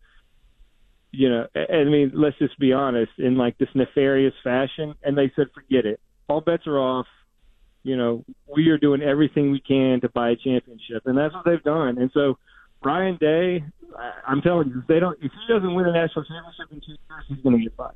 You 1.19 1.31
know, 1.31 1.47
I 1.55 1.85
mean, 1.85 2.13
let's 2.13 2.37
just 2.39 2.59
be 2.59 2.75
honest, 2.75 3.13
in 3.17 3.39
like 3.39 3.57
this 3.57 3.71
nefarious 3.75 4.35
fashion, 4.45 4.95
and 5.03 5.17
they 5.17 5.33
said, 5.35 5.47
forget 5.55 5.87
it. 5.87 5.99
All 6.29 6.43
bets 6.43 6.67
are 6.67 6.79
off. 6.79 7.07
You 7.85 7.97
know, 7.97 8.25
we 8.55 8.69
are 8.69 8.77
doing 8.77 9.01
everything 9.01 9.51
we 9.51 9.61
can 9.61 10.03
to 10.03 10.11
buy 10.11 10.31
a 10.31 10.37
championship, 10.37 11.07
and 11.07 11.17
that's 11.17 11.33
what 11.33 11.47
they've 11.47 11.63
done. 11.63 11.97
And 11.97 12.11
so, 12.13 12.37
Ryan 12.85 13.17
Day, 13.17 13.65
I'm 14.27 14.43
telling 14.43 14.69
you, 14.69 14.81
if 14.81 14.87
they 14.89 15.01
don't, 15.01 15.17
if 15.23 15.33
he 15.33 15.55
doesn't 15.55 15.75
win 15.75 15.87
a 15.87 15.93
national 15.93 16.27
championship 16.27 16.71
in 16.71 16.81
two 16.81 16.99
years, 17.09 17.25
he's 17.29 17.39
going 17.39 17.57
to 17.57 17.63
get 17.63 17.75
fired. 17.77 17.95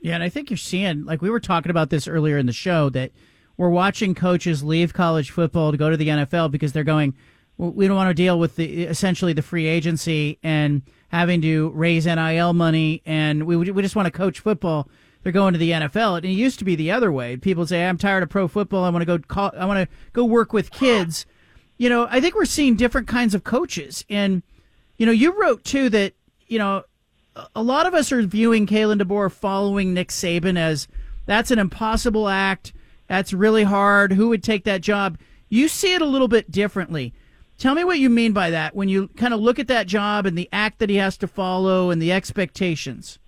Yeah, 0.00 0.14
and 0.14 0.24
I 0.24 0.28
think 0.28 0.50
you're 0.50 0.56
seeing, 0.56 1.04
like 1.04 1.22
we 1.22 1.30
were 1.30 1.38
talking 1.38 1.70
about 1.70 1.90
this 1.90 2.08
earlier 2.08 2.36
in 2.36 2.46
the 2.46 2.52
show, 2.52 2.88
that 2.90 3.12
we're 3.56 3.68
watching 3.68 4.12
coaches 4.12 4.64
leave 4.64 4.92
college 4.92 5.30
football 5.30 5.70
to 5.70 5.78
go 5.78 5.88
to 5.88 5.96
the 5.96 6.08
NFL 6.08 6.50
because 6.50 6.72
they're 6.72 6.82
going, 6.82 7.14
we 7.58 7.86
don't 7.86 7.96
want 7.96 8.10
to 8.10 8.14
deal 8.14 8.40
with 8.40 8.56
the 8.56 8.84
essentially 8.86 9.32
the 9.32 9.42
free 9.42 9.66
agency 9.66 10.38
and 10.42 10.82
having 11.08 11.40
to 11.42 11.70
raise 11.70 12.06
NIL 12.06 12.52
money, 12.52 13.02
and 13.04 13.44
we 13.44 13.56
we 13.56 13.82
just 13.82 13.96
want 13.96 14.06
to 14.06 14.12
coach 14.12 14.40
football. 14.40 14.88
They're 15.22 15.32
going 15.32 15.52
to 15.52 15.58
the 15.58 15.72
NFL. 15.72 16.22
It 16.24 16.28
used 16.28 16.58
to 16.60 16.64
be 16.64 16.76
the 16.76 16.90
other 16.90 17.10
way. 17.10 17.36
People 17.36 17.66
say, 17.66 17.86
"I'm 17.86 17.98
tired 17.98 18.22
of 18.22 18.28
pro 18.28 18.48
football. 18.48 18.84
I 18.84 18.90
want 18.90 19.02
to 19.02 19.06
go. 19.06 19.18
Call, 19.18 19.52
I 19.56 19.66
want 19.66 19.88
to 19.88 19.96
go 20.12 20.24
work 20.24 20.52
with 20.52 20.70
kids." 20.70 21.26
You 21.76 21.88
know, 21.88 22.08
I 22.10 22.20
think 22.20 22.34
we're 22.34 22.44
seeing 22.44 22.76
different 22.76 23.08
kinds 23.08 23.34
of 23.34 23.44
coaches, 23.44 24.04
and 24.08 24.42
you 24.96 25.06
know, 25.06 25.12
you 25.12 25.38
wrote 25.40 25.64
too 25.64 25.88
that 25.90 26.14
you 26.46 26.58
know 26.58 26.84
a 27.54 27.62
lot 27.62 27.86
of 27.86 27.94
us 27.94 28.12
are 28.12 28.22
viewing 28.22 28.66
Kalen 28.66 29.00
DeBoer 29.00 29.30
following 29.30 29.94
Nick 29.94 30.08
Saban 30.08 30.58
as 30.58 30.88
that's 31.26 31.50
an 31.50 31.58
impossible 31.58 32.28
act. 32.28 32.72
That's 33.06 33.32
really 33.32 33.64
hard. 33.64 34.12
Who 34.12 34.28
would 34.28 34.42
take 34.42 34.64
that 34.64 34.80
job? 34.80 35.18
You 35.48 35.68
see 35.68 35.94
it 35.94 36.02
a 36.02 36.06
little 36.06 36.28
bit 36.28 36.50
differently. 36.50 37.14
Tell 37.58 37.74
me 37.74 37.82
what 37.82 37.98
you 37.98 38.08
mean 38.08 38.32
by 38.32 38.50
that 38.50 38.76
when 38.76 38.88
you 38.88 39.08
kind 39.16 39.34
of 39.34 39.40
look 39.40 39.58
at 39.58 39.66
that 39.66 39.88
job 39.88 40.26
and 40.26 40.38
the 40.38 40.48
act 40.52 40.78
that 40.78 40.88
he 40.88 40.96
has 40.96 41.16
to 41.18 41.26
follow 41.26 41.90
and 41.90 42.00
the 42.00 42.12
expectations. 42.12 43.18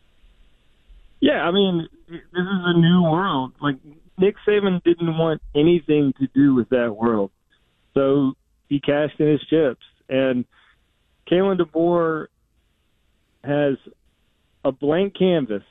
Yeah, 1.21 1.43
I 1.43 1.51
mean, 1.51 1.89
this 2.09 2.21
is 2.33 2.63
a 2.65 2.79
new 2.79 3.03
world. 3.03 3.53
Like 3.61 3.77
Nick 4.19 4.37
Saban 4.47 4.83
didn't 4.85 5.19
want 5.19 5.43
anything 5.55 6.15
to 6.21 6.29
do 6.33 6.55
with 6.55 6.69
that 6.71 6.97
world, 6.97 7.33
so 7.93 8.35
he 8.69 8.79
cashed 8.81 9.19
in 9.19 9.29
his 9.29 9.41
chips. 9.51 9.85
And 10.09 10.45
Kalen 11.31 11.61
DeBoer 11.61 12.29
has 13.43 13.77
a 14.65 14.71
blank 14.73 15.17
canvas. 15.19 15.65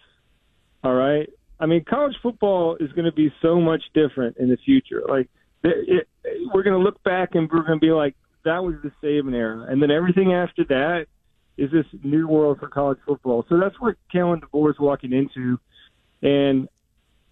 All 0.84 0.94
right. 0.94 1.30
I 1.60 1.66
mean, 1.66 1.84
college 1.84 2.16
football 2.22 2.78
is 2.80 2.92
going 2.92 3.06
to 3.06 3.12
be 3.12 3.34
so 3.42 3.60
much 3.60 3.84
different 3.94 4.38
in 4.38 4.50
the 4.50 4.58
future. 4.58 5.04
Like, 5.08 5.30
it, 5.64 6.08
it, 6.24 6.52
we're 6.54 6.64
going 6.64 6.78
to 6.78 6.84
look 6.84 7.02
back 7.04 7.36
and 7.36 7.50
we're 7.52 7.64
going 7.64 7.80
to 7.80 7.86
be 7.86 7.92
like, 7.92 8.16
that 8.46 8.64
was 8.64 8.76
the 8.84 8.92
Saban 9.04 9.34
era, 9.34 9.66
and 9.70 9.82
then 9.82 9.92
everything 9.92 10.34
after 10.34 10.64
that 10.66 11.06
is 11.58 11.72
this 11.72 11.86
new 12.04 12.28
world 12.28 12.60
for 12.60 12.70
college 12.70 13.00
football. 13.06 13.46
So 13.50 13.60
that's 13.60 13.76
what 13.80 13.96
Kalen 14.14 14.42
DeBoer 14.42 14.72
is 14.72 14.80
walking 14.80 15.12
into, 15.12 15.60
and 16.22 16.70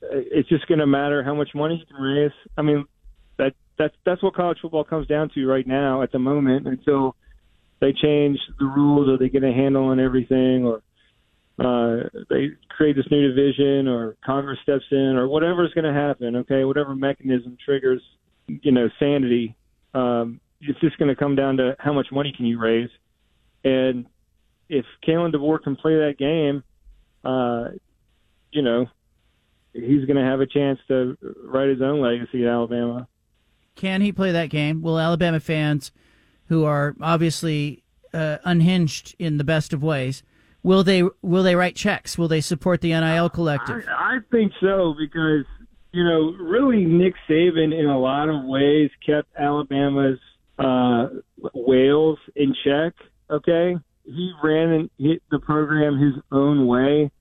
it's 0.02 0.50
just 0.50 0.68
going 0.68 0.80
to 0.80 0.88
matter 0.88 1.24
how 1.24 1.34
much 1.34 1.50
money 1.56 1.78
he 1.78 1.94
can 1.94 2.02
raise. 2.02 2.32
I 2.58 2.62
mean, 2.62 2.86
that 3.38 3.54
that's 3.78 3.96
that's 4.06 4.22
what 4.22 4.36
college 4.36 4.58
football 4.62 4.84
comes 4.84 5.08
down 5.08 5.30
to 5.36 5.48
right 5.48 5.66
now 5.66 6.02
at 6.02 6.12
the 6.12 6.20
moment 6.20 6.68
until 6.68 7.16
they 7.80 7.94
change 7.94 8.40
the 8.60 8.66
rules 8.66 9.08
or 9.08 9.18
they 9.18 9.30
get 9.30 9.44
a 9.44 9.52
handle 9.52 9.86
on 9.86 10.00
everything 10.00 10.66
or 10.66 10.82
uh, 11.60 12.08
they 12.30 12.50
create 12.70 12.96
this 12.96 13.06
new 13.10 13.28
division 13.28 13.88
or 13.88 14.16
Congress 14.26 14.60
steps 14.62 14.86
in 14.92 15.16
or 15.16 15.28
whatever 15.28 15.66
is 15.66 15.74
going 15.74 15.92
to 15.92 15.94
happen. 15.94 16.36
Okay, 16.38 16.64
whatever 16.64 16.96
mechanism 16.96 17.58
triggers, 17.64 18.02
you 18.48 18.72
know, 18.72 18.90
sanity. 19.00 19.56
Um, 19.94 20.40
it's 20.62 20.80
just 20.80 20.98
going 20.98 21.10
to 21.10 21.16
come 21.16 21.36
down 21.36 21.58
to 21.58 21.76
how 21.80 21.94
much 21.94 22.08
money 22.12 22.34
can 22.36 22.46
you 22.46 22.60
raise, 22.60 22.90
and 23.64 24.06
if 24.70 24.86
Kalen 25.08 25.34
DeBoer 25.34 25.62
can 25.64 25.76
play 25.76 25.96
that 25.96 26.16
game, 26.18 26.64
uh, 27.24 27.70
you 28.52 28.62
know, 28.62 28.88
he's 29.74 30.06
going 30.06 30.18
to 30.18 30.24
have 30.24 30.42
a 30.42 30.46
chance 30.46 30.80
to 30.88 31.18
write 31.44 31.70
his 31.70 31.82
own 31.82 32.02
legacy 32.02 32.44
at 32.44 32.50
Alabama. 32.50 33.08
Can 33.76 34.02
he 34.02 34.12
play 34.12 34.32
that 34.32 34.50
game? 34.50 34.82
Will 34.82 35.00
Alabama 35.00 35.40
fans, 35.40 35.92
who 36.48 36.66
are 36.66 36.96
obviously 37.00 37.84
uh, 38.14 38.38
unhinged 38.44 39.16
in 39.20 39.38
the 39.38 39.44
best 39.44 39.72
of 39.72 39.84
ways, 39.84 40.24
Will 40.68 40.84
they 40.84 41.04
will 41.22 41.44
they 41.44 41.56
write 41.56 41.78
checks? 41.78 42.18
Will 42.18 42.28
they 42.28 42.42
support 42.42 42.82
the 42.82 42.90
NIL 42.90 43.30
collective? 43.30 43.88
I, 43.88 44.16
I 44.16 44.20
think 44.32 44.52
so 44.60 44.94
because 45.00 45.46
you 45.94 46.04
know 46.04 46.34
really 46.42 46.84
Nick 46.84 47.14
Saban 47.30 47.74
in 47.74 47.86
a 47.86 47.98
lot 47.98 48.28
of 48.28 48.44
ways 48.44 48.90
kept 49.06 49.30
Alabama's 49.40 50.20
uh, 50.58 51.08
whales 51.54 52.20
in 52.36 52.56
check. 52.64 52.94
Okay, 53.30 53.76
he 54.06 54.32
ran 54.44 54.70
and 54.70 54.90
hit 54.98 55.22
the 55.30 55.40
program 55.40 56.00
his 56.00 56.14
own 56.32 56.68
way, 56.68 57.12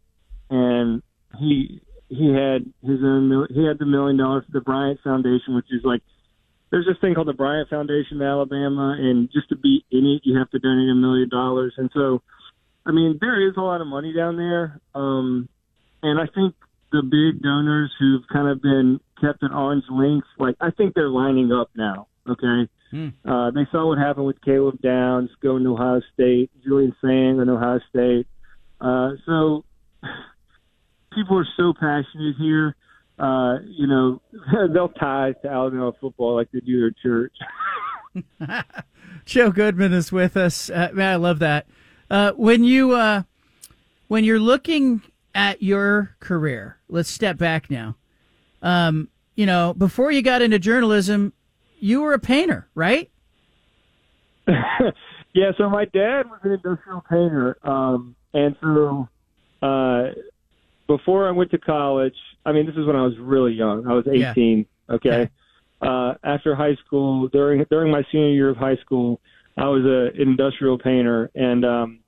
and 0.50 1.02
he 1.38 1.80
he 2.08 2.28
had 2.32 2.64
his 2.82 3.00
own 3.02 3.46
he 3.50 3.66
had 3.66 3.78
the 3.78 3.86
million 3.86 4.16
dollars 4.16 4.44
for 4.46 4.52
the 4.52 4.64
Bryant 4.64 5.00
Foundation, 5.02 5.54
which 5.54 5.66
is 5.70 5.82
like 5.84 6.02
there's 6.70 6.86
this 6.86 6.96
thing 7.00 7.14
called 7.14 7.28
the 7.28 7.32
Bryant 7.32 7.68
Foundation 7.68 8.20
in 8.20 8.22
Alabama, 8.22 8.96
and 8.98 9.30
just 9.32 9.48
to 9.48 9.56
be 9.56 9.84
in 9.90 10.06
it, 10.06 10.22
you 10.24 10.38
have 10.38 10.50
to 10.50 10.58
donate 10.58 10.90
a 10.90 10.94
million 10.94 11.28
dollars, 11.28 11.74
and 11.76 11.90
so 11.92 12.22
I 12.86 12.92
mean, 12.92 13.18
there 13.20 13.46
is 13.46 13.54
a 13.56 13.60
lot 13.60 13.80
of 13.80 13.88
money 13.88 14.12
down 14.12 14.36
there, 14.36 14.80
um, 14.94 15.48
and 16.02 16.20
I 16.20 16.26
think 16.32 16.54
the 16.92 17.02
big 17.02 17.42
donors 17.42 17.92
who've 17.98 18.22
kind 18.32 18.48
of 18.48 18.62
been 18.62 19.00
kept 19.20 19.42
at 19.42 19.50
arm's 19.50 19.84
length, 19.90 20.28
like 20.38 20.54
I 20.60 20.70
think 20.70 20.94
they're 20.94 21.08
lining 21.08 21.50
up 21.50 21.70
now. 21.74 22.06
Okay, 22.28 22.70
hmm. 22.90 23.08
uh, 23.24 23.50
they 23.50 23.66
saw 23.70 23.88
what 23.88 23.98
happened 23.98 24.26
with 24.26 24.40
Caleb 24.42 24.80
Downs 24.82 25.30
going 25.42 25.64
to 25.64 25.74
Ohio 25.74 26.00
State, 26.14 26.50
Julian 26.64 26.94
Sayin 27.00 27.40
in 27.40 27.48
Ohio 27.48 27.80
State. 27.88 28.26
Uh, 28.80 29.12
so 29.24 29.64
people 31.14 31.38
are 31.38 31.48
so 31.56 31.72
passionate 31.72 32.36
here. 32.38 32.74
Uh, 33.18 33.58
you 33.64 33.86
know, 33.86 34.20
they'll 34.72 34.88
tie 34.88 35.32
to 35.42 35.48
Alabama 35.48 35.92
football 36.00 36.34
like 36.34 36.50
they 36.52 36.60
do 36.60 36.80
their 36.80 36.94
church. 37.02 37.32
Joe 39.24 39.50
Goodman 39.50 39.92
is 39.92 40.12
with 40.12 40.36
us. 40.36 40.70
Uh, 40.70 40.90
man, 40.92 41.12
I 41.12 41.16
love 41.16 41.38
that. 41.40 41.66
Uh, 42.10 42.32
when 42.32 42.64
you 42.64 42.92
uh, 42.92 43.22
when 44.08 44.24
you're 44.24 44.40
looking 44.40 45.02
at 45.34 45.62
your 45.62 46.14
career, 46.20 46.78
let's 46.88 47.10
step 47.10 47.36
back 47.36 47.70
now. 47.70 47.96
Um, 48.62 49.08
you 49.34 49.46
know, 49.46 49.74
before 49.74 50.10
you 50.10 50.22
got 50.22 50.42
into 50.42 50.58
journalism, 50.58 51.32
you 51.78 52.02
were 52.02 52.12
a 52.12 52.18
painter, 52.18 52.68
right? 52.74 53.10
Yeah, 55.36 55.50
so 55.58 55.68
my 55.68 55.84
dad 55.84 56.30
was 56.30 56.40
an 56.44 56.52
industrial 56.52 57.02
painter, 57.02 57.58
um, 57.62 58.16
and 58.32 58.56
so 58.62 59.06
uh, 59.60 60.04
before 60.86 61.28
I 61.28 61.32
went 61.32 61.50
to 61.50 61.58
college, 61.58 62.14
I 62.46 62.52
mean, 62.52 62.64
this 62.64 62.74
is 62.74 62.86
when 62.86 62.96
I 62.96 63.02
was 63.02 63.18
really 63.18 63.52
young. 63.52 63.86
I 63.86 63.92
was 63.92 64.06
18. 64.08 64.64
Okay. 64.88 65.28
Uh, 65.82 66.14
after 66.24 66.54
high 66.54 66.74
school, 66.86 67.28
during 67.28 67.62
during 67.70 67.92
my 67.92 68.02
senior 68.10 68.30
year 68.30 68.48
of 68.48 68.56
high 68.56 68.76
school, 68.76 69.20
I 69.58 69.68
was 69.68 69.84
an 69.84 70.18
industrial 70.18 70.78
painter, 70.78 71.30
and 71.34 71.66
um, 71.66 72.00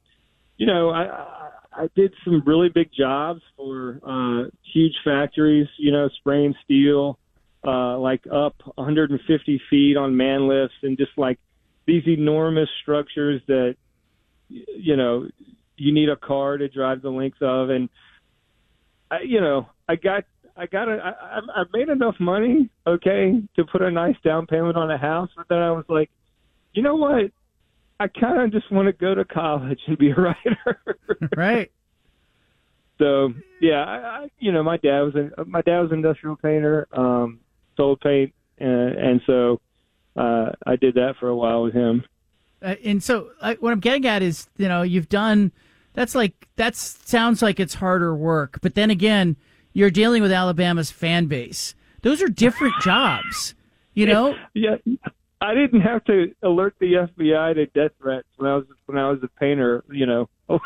you 0.57 0.65
know, 0.65 0.89
I, 0.89 1.03
I 1.03 1.51
I 1.83 1.89
did 1.95 2.15
some 2.25 2.43
really 2.47 2.71
big 2.71 2.91
jobs 2.97 3.43
for 3.59 4.01
uh, 4.07 4.49
huge 4.73 4.95
factories. 5.05 5.69
You 5.77 5.93
know, 5.93 6.09
spraying 6.17 6.55
steel, 6.65 7.19
uh, 7.67 7.99
like 7.99 8.23
up 8.27 8.55
150 8.75 9.61
feet 9.71 9.97
on 9.97 10.17
man 10.17 10.49
lifts, 10.49 10.77
and 10.83 10.97
just 10.97 11.13
like 11.17 11.39
these 11.87 12.07
enormous 12.07 12.69
structures 12.83 13.43
that 13.49 13.77
you 14.49 14.97
know 14.97 15.29
you 15.77 15.93
need 15.93 16.09
a 16.09 16.17
car 16.17 16.57
to 16.57 16.69
drive 16.69 17.03
the 17.03 17.11
length 17.11 17.41
of, 17.43 17.71
and 17.71 17.89
I, 19.11 19.21
you 19.21 19.41
know, 19.41 19.67
I 19.89 19.97
got 19.97 20.25
I 20.57 20.67
got 20.67 20.89
a, 20.89 20.99
I, 20.99 21.61
I 21.61 21.65
made 21.73 21.89
enough 21.89 22.17
money, 22.19 22.69
okay, 22.87 23.41
to 23.57 23.65
put 23.65 23.81
a 23.81 23.91
nice 23.91 24.17
down 24.25 24.47
payment 24.47 24.77
on 24.77 24.91
a 24.91 24.99
house, 24.99 25.31
but 25.37 25.47
then 25.49 25.59
I 25.59 25.71
was 25.71 25.85
like, 25.89 26.11
you 26.73 26.83
know 26.83 26.97
what? 26.97 27.31
I 28.01 28.09
kind 28.09 28.41
of 28.41 28.53
just 28.53 28.71
want 28.71 28.87
to 28.87 28.93
go 28.93 29.15
to 29.15 29.25
college 29.25 29.81
and 29.87 29.97
be 29.99 30.11
a 30.11 30.15
writer. 30.17 30.81
right. 31.37 31.71
So 32.99 33.33
yeah, 33.61 33.85
I, 33.85 33.97
I 33.97 34.29
you 34.39 34.53
know 34.53 34.63
my 34.63 34.77
dad 34.77 35.03
was 35.03 35.15
a 35.15 35.45
my 35.45 35.63
dad 35.63 35.81
was 35.81 35.91
an 35.93 35.99
industrial 35.99 36.37
painter, 36.37 36.89
um, 36.93 37.41
sold 37.79 38.01
paint, 38.01 38.35
and, 38.59 38.95
and 38.95 39.21
so 39.27 39.61
uh, 40.17 40.51
I 40.67 40.77
did 40.77 40.97
that 40.97 41.15
for 41.19 41.29
a 41.29 41.37
while 41.37 41.63
with 41.63 41.73
him. 41.73 42.05
Uh, 42.61 42.75
and 42.85 43.03
so 43.03 43.31
uh, 43.41 43.55
what 43.61 43.73
I'm 43.73 43.81
getting 43.81 44.07
at 44.07 44.21
is, 44.21 44.49
you 44.59 44.69
know, 44.69 44.83
you've 44.83 45.09
done 45.09 45.53
that's 45.95 46.15
like 46.15 46.49
that 46.57 46.77
sounds 46.77 47.41
like 47.43 47.59
it's 47.59 47.75
harder 47.75 48.15
work, 48.15 48.59
but 48.61 48.75
then 48.75 48.91
again, 48.91 49.37
you're 49.73 49.91
dealing 49.91 50.23
with 50.23 50.31
Alabama's 50.33 50.91
fan 50.91 51.27
base. 51.27 51.75
Those 52.03 52.23
are 52.23 52.29
different 52.29 52.75
jobs, 52.83 53.55
you 53.95 54.07
know. 54.07 54.37
Yeah, 54.55 54.77
I 55.41 55.55
didn't 55.55 55.81
have 55.81 56.05
to 56.05 56.35
alert 56.43 56.75
the 56.79 57.09
FBI 57.17 57.55
to 57.55 57.67
death 57.67 57.93
threats 58.01 58.29
when 58.37 58.51
I 58.51 58.57
was 58.57 58.67
when 58.87 58.99
I 58.99 59.11
was 59.11 59.23
a 59.23 59.29
painter, 59.41 59.85
you 59.91 60.07
know. 60.07 60.29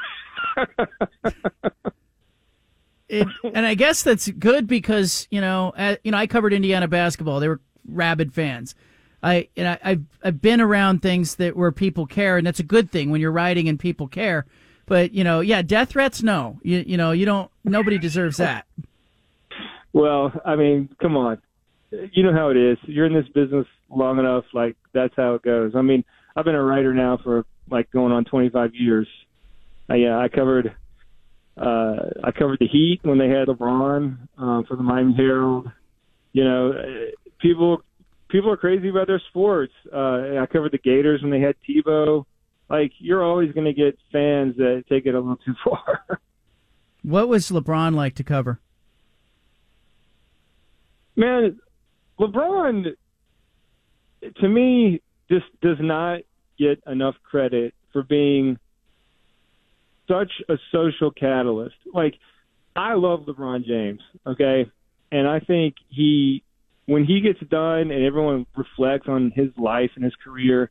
it, 3.12 3.28
and 3.54 3.66
I 3.66 3.74
guess 3.74 4.02
that's 4.02 4.28
good 4.28 4.66
because 4.66 5.28
you 5.30 5.40
know, 5.40 5.72
uh, 5.76 5.96
you 6.02 6.10
know, 6.10 6.18
I 6.18 6.26
covered 6.26 6.52
Indiana 6.52 6.88
basketball. 6.88 7.40
They 7.40 7.48
were 7.48 7.60
rabid 7.86 8.32
fans. 8.32 8.74
I 9.22 9.48
and 9.56 9.68
I, 9.68 9.78
I've 9.84 10.04
I've 10.24 10.42
been 10.42 10.60
around 10.60 11.02
things 11.02 11.36
that 11.36 11.56
where 11.56 11.70
people 11.70 12.06
care, 12.06 12.38
and 12.38 12.46
that's 12.46 12.60
a 12.60 12.64
good 12.64 12.90
thing 12.90 13.10
when 13.10 13.20
you're 13.20 13.32
writing 13.32 13.68
and 13.68 13.78
people 13.78 14.08
care. 14.08 14.46
But 14.86 15.12
you 15.12 15.24
know, 15.24 15.40
yeah, 15.40 15.62
death 15.62 15.90
threats, 15.90 16.22
no, 16.22 16.58
you 16.62 16.82
you 16.86 16.96
know, 16.96 17.12
you 17.12 17.26
don't. 17.26 17.50
Nobody 17.64 17.98
deserves 17.98 18.38
that. 18.38 18.66
Well, 19.92 20.32
I 20.44 20.56
mean, 20.56 20.88
come 21.00 21.16
on, 21.16 21.40
you 21.90 22.22
know 22.22 22.32
how 22.32 22.48
it 22.48 22.56
is. 22.56 22.78
You're 22.84 23.06
in 23.06 23.12
this 23.12 23.28
business 23.28 23.66
long 23.90 24.18
enough, 24.18 24.44
like 24.54 24.76
that's 24.92 25.14
how 25.16 25.34
it 25.34 25.42
goes. 25.42 25.72
I 25.76 25.82
mean, 25.82 26.02
I've 26.34 26.46
been 26.46 26.54
a 26.54 26.62
writer 26.62 26.94
now 26.94 27.18
for 27.22 27.44
like 27.70 27.90
going 27.90 28.12
on 28.12 28.24
25 28.24 28.74
years. 28.74 29.06
I, 29.88 29.96
yeah, 29.96 30.18
I 30.18 30.28
covered 30.28 30.74
uh, 31.56 31.96
I 32.24 32.30
covered 32.32 32.58
the 32.60 32.66
Heat 32.66 33.00
when 33.02 33.18
they 33.18 33.28
had 33.28 33.48
LeBron 33.48 34.16
uh, 34.38 34.62
for 34.66 34.76
the 34.76 34.82
Miami 34.82 35.14
Herald. 35.14 35.70
You 36.32 36.44
know, 36.44 36.72
people 37.40 37.82
people 38.28 38.50
are 38.50 38.56
crazy 38.56 38.88
about 38.88 39.06
their 39.06 39.22
sports. 39.28 39.72
Uh, 39.92 40.40
I 40.40 40.46
covered 40.50 40.72
the 40.72 40.78
Gators 40.78 41.20
when 41.22 41.30
they 41.30 41.40
had 41.40 41.54
Tebow. 41.68 42.24
Like 42.70 42.92
you're 42.98 43.22
always 43.22 43.52
going 43.52 43.66
to 43.66 43.74
get 43.74 43.98
fans 44.10 44.56
that 44.56 44.84
take 44.88 45.04
it 45.04 45.14
a 45.14 45.20
little 45.20 45.36
too 45.44 45.54
far. 45.62 46.00
what 47.02 47.28
was 47.28 47.50
LeBron 47.50 47.94
like 47.94 48.14
to 48.14 48.24
cover? 48.24 48.60
Man, 51.14 51.60
LeBron 52.18 52.86
to 54.40 54.48
me 54.48 55.02
just 55.30 55.44
does 55.60 55.76
not 55.80 56.20
get 56.58 56.82
enough 56.86 57.16
credit 57.22 57.74
for 57.92 58.02
being 58.02 58.58
such 60.12 60.32
a 60.48 60.54
social 60.70 61.10
catalyst. 61.10 61.76
Like, 61.92 62.14
I 62.76 62.94
love 62.94 63.20
LeBron 63.20 63.64
James, 63.64 64.00
okay? 64.26 64.66
And 65.10 65.28
I 65.28 65.40
think 65.40 65.74
he, 65.88 66.42
when 66.86 67.04
he 67.04 67.20
gets 67.20 67.40
done 67.48 67.90
and 67.90 68.04
everyone 68.04 68.46
reflects 68.56 69.08
on 69.08 69.32
his 69.34 69.48
life 69.56 69.90
and 69.94 70.04
his 70.04 70.14
career, 70.22 70.70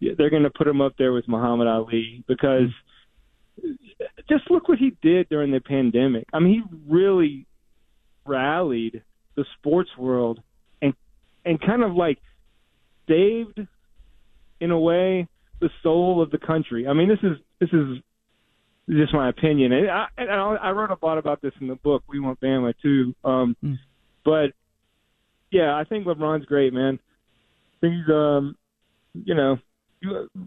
they're 0.00 0.30
going 0.30 0.42
to 0.42 0.50
put 0.50 0.66
him 0.66 0.80
up 0.80 0.94
there 0.98 1.12
with 1.12 1.28
Muhammad 1.28 1.68
Ali 1.68 2.24
because 2.26 2.70
just 4.28 4.50
look 4.50 4.68
what 4.68 4.78
he 4.78 4.96
did 5.02 5.28
during 5.28 5.52
the 5.52 5.60
pandemic. 5.60 6.26
I 6.32 6.40
mean, 6.40 6.52
he 6.52 6.78
really 6.92 7.46
rallied 8.26 9.02
the 9.36 9.44
sports 9.58 9.90
world 9.98 10.40
and 10.80 10.94
and 11.44 11.60
kind 11.60 11.82
of 11.82 11.94
like 11.94 12.18
saved 13.08 13.60
in 14.60 14.70
a 14.70 14.78
way 14.78 15.28
the 15.60 15.70
soul 15.82 16.22
of 16.22 16.30
the 16.30 16.38
country. 16.38 16.86
I 16.88 16.92
mean, 16.94 17.08
this 17.08 17.18
is 17.22 17.38
this 17.60 17.70
is 17.72 18.02
just 18.88 19.14
my 19.14 19.28
opinion. 19.28 19.72
And 19.72 19.90
I, 19.90 20.06
and 20.18 20.30
I 20.30 20.70
wrote 20.70 20.90
a 20.90 21.04
lot 21.04 21.18
about 21.18 21.40
this 21.42 21.52
in 21.60 21.68
the 21.68 21.76
book. 21.76 22.02
We 22.08 22.20
want 22.20 22.40
Bama 22.40 22.74
too. 22.82 23.14
Um, 23.24 23.56
mm. 23.62 23.78
But 24.24 24.52
yeah, 25.50 25.74
I 25.74 25.84
think 25.84 26.06
LeBron's 26.06 26.46
great, 26.46 26.72
man. 26.72 26.98
He's 27.80 28.08
um, 28.08 28.56
you 29.14 29.34
know, 29.34 29.58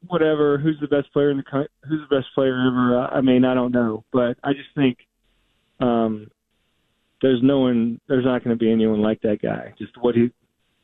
whatever. 0.08 0.58
Who's 0.58 0.78
the 0.82 0.88
best 0.88 1.12
player 1.14 1.32
in 1.32 1.38
the 1.38 1.68
who's 1.88 2.02
the 2.10 2.16
best 2.16 2.28
player 2.36 2.68
ever? 2.68 3.00
I 3.00 3.22
mean, 3.22 3.46
I 3.46 3.54
don't 3.54 3.72
know, 3.72 4.04
but 4.12 4.38
I 4.44 4.54
just 4.54 4.70
think 4.76 4.98
um, 5.80 6.28
there's 7.22 7.42
no 7.42 7.60
one. 7.60 8.00
There's 8.08 8.26
not 8.26 8.44
going 8.44 8.58
to 8.58 8.60
be 8.60 8.72
anyone 8.72 9.02
like 9.02 9.22
that 9.22 9.42
guy. 9.42 9.74
Just 9.78 9.94
what 10.00 10.16
he. 10.16 10.32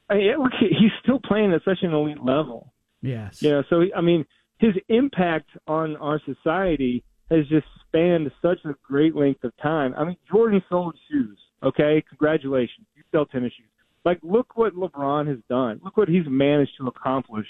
I 0.09 0.15
mean, 0.15 0.35
look, 0.37 0.51
he's 0.59 0.91
still 1.01 1.19
playing 1.19 1.53
at 1.53 1.63
such 1.63 1.79
an 1.81 1.93
elite 1.93 2.23
level. 2.23 2.73
Yes. 3.01 3.41
You 3.41 3.49
know, 3.49 3.63
so 3.69 3.83
I 3.95 4.01
mean, 4.01 4.25
his 4.59 4.73
impact 4.87 5.49
on 5.67 5.97
our 5.97 6.21
society 6.25 7.03
has 7.33 7.47
just 7.47 7.65
spanned 7.87 8.31
such 8.41 8.59
a 8.65 8.73
great 8.83 9.15
length 9.15 9.43
of 9.43 9.55
time. 9.57 9.93
I 9.97 10.03
mean, 10.03 10.17
Jordan 10.31 10.61
sold 10.69 10.95
shoes. 11.09 11.37
Okay, 11.63 12.03
congratulations, 12.09 12.85
you 12.95 13.03
sell 13.11 13.25
tennis 13.25 13.53
shoes. 13.57 13.67
Like, 14.05 14.19
look 14.21 14.57
what 14.57 14.75
LeBron 14.75 15.27
has 15.27 15.37
done. 15.49 15.79
Look 15.83 15.95
what 15.95 16.09
he's 16.09 16.25
managed 16.27 16.73
to 16.79 16.87
accomplish 16.87 17.47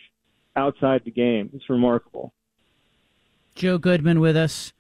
outside 0.56 1.02
the 1.04 1.12
game. 1.12 1.50
It's 1.54 1.68
remarkable. 1.68 2.32
Joe 3.56 3.80
Goodman 3.80 4.20
with 4.20 4.38
us. 4.38 4.72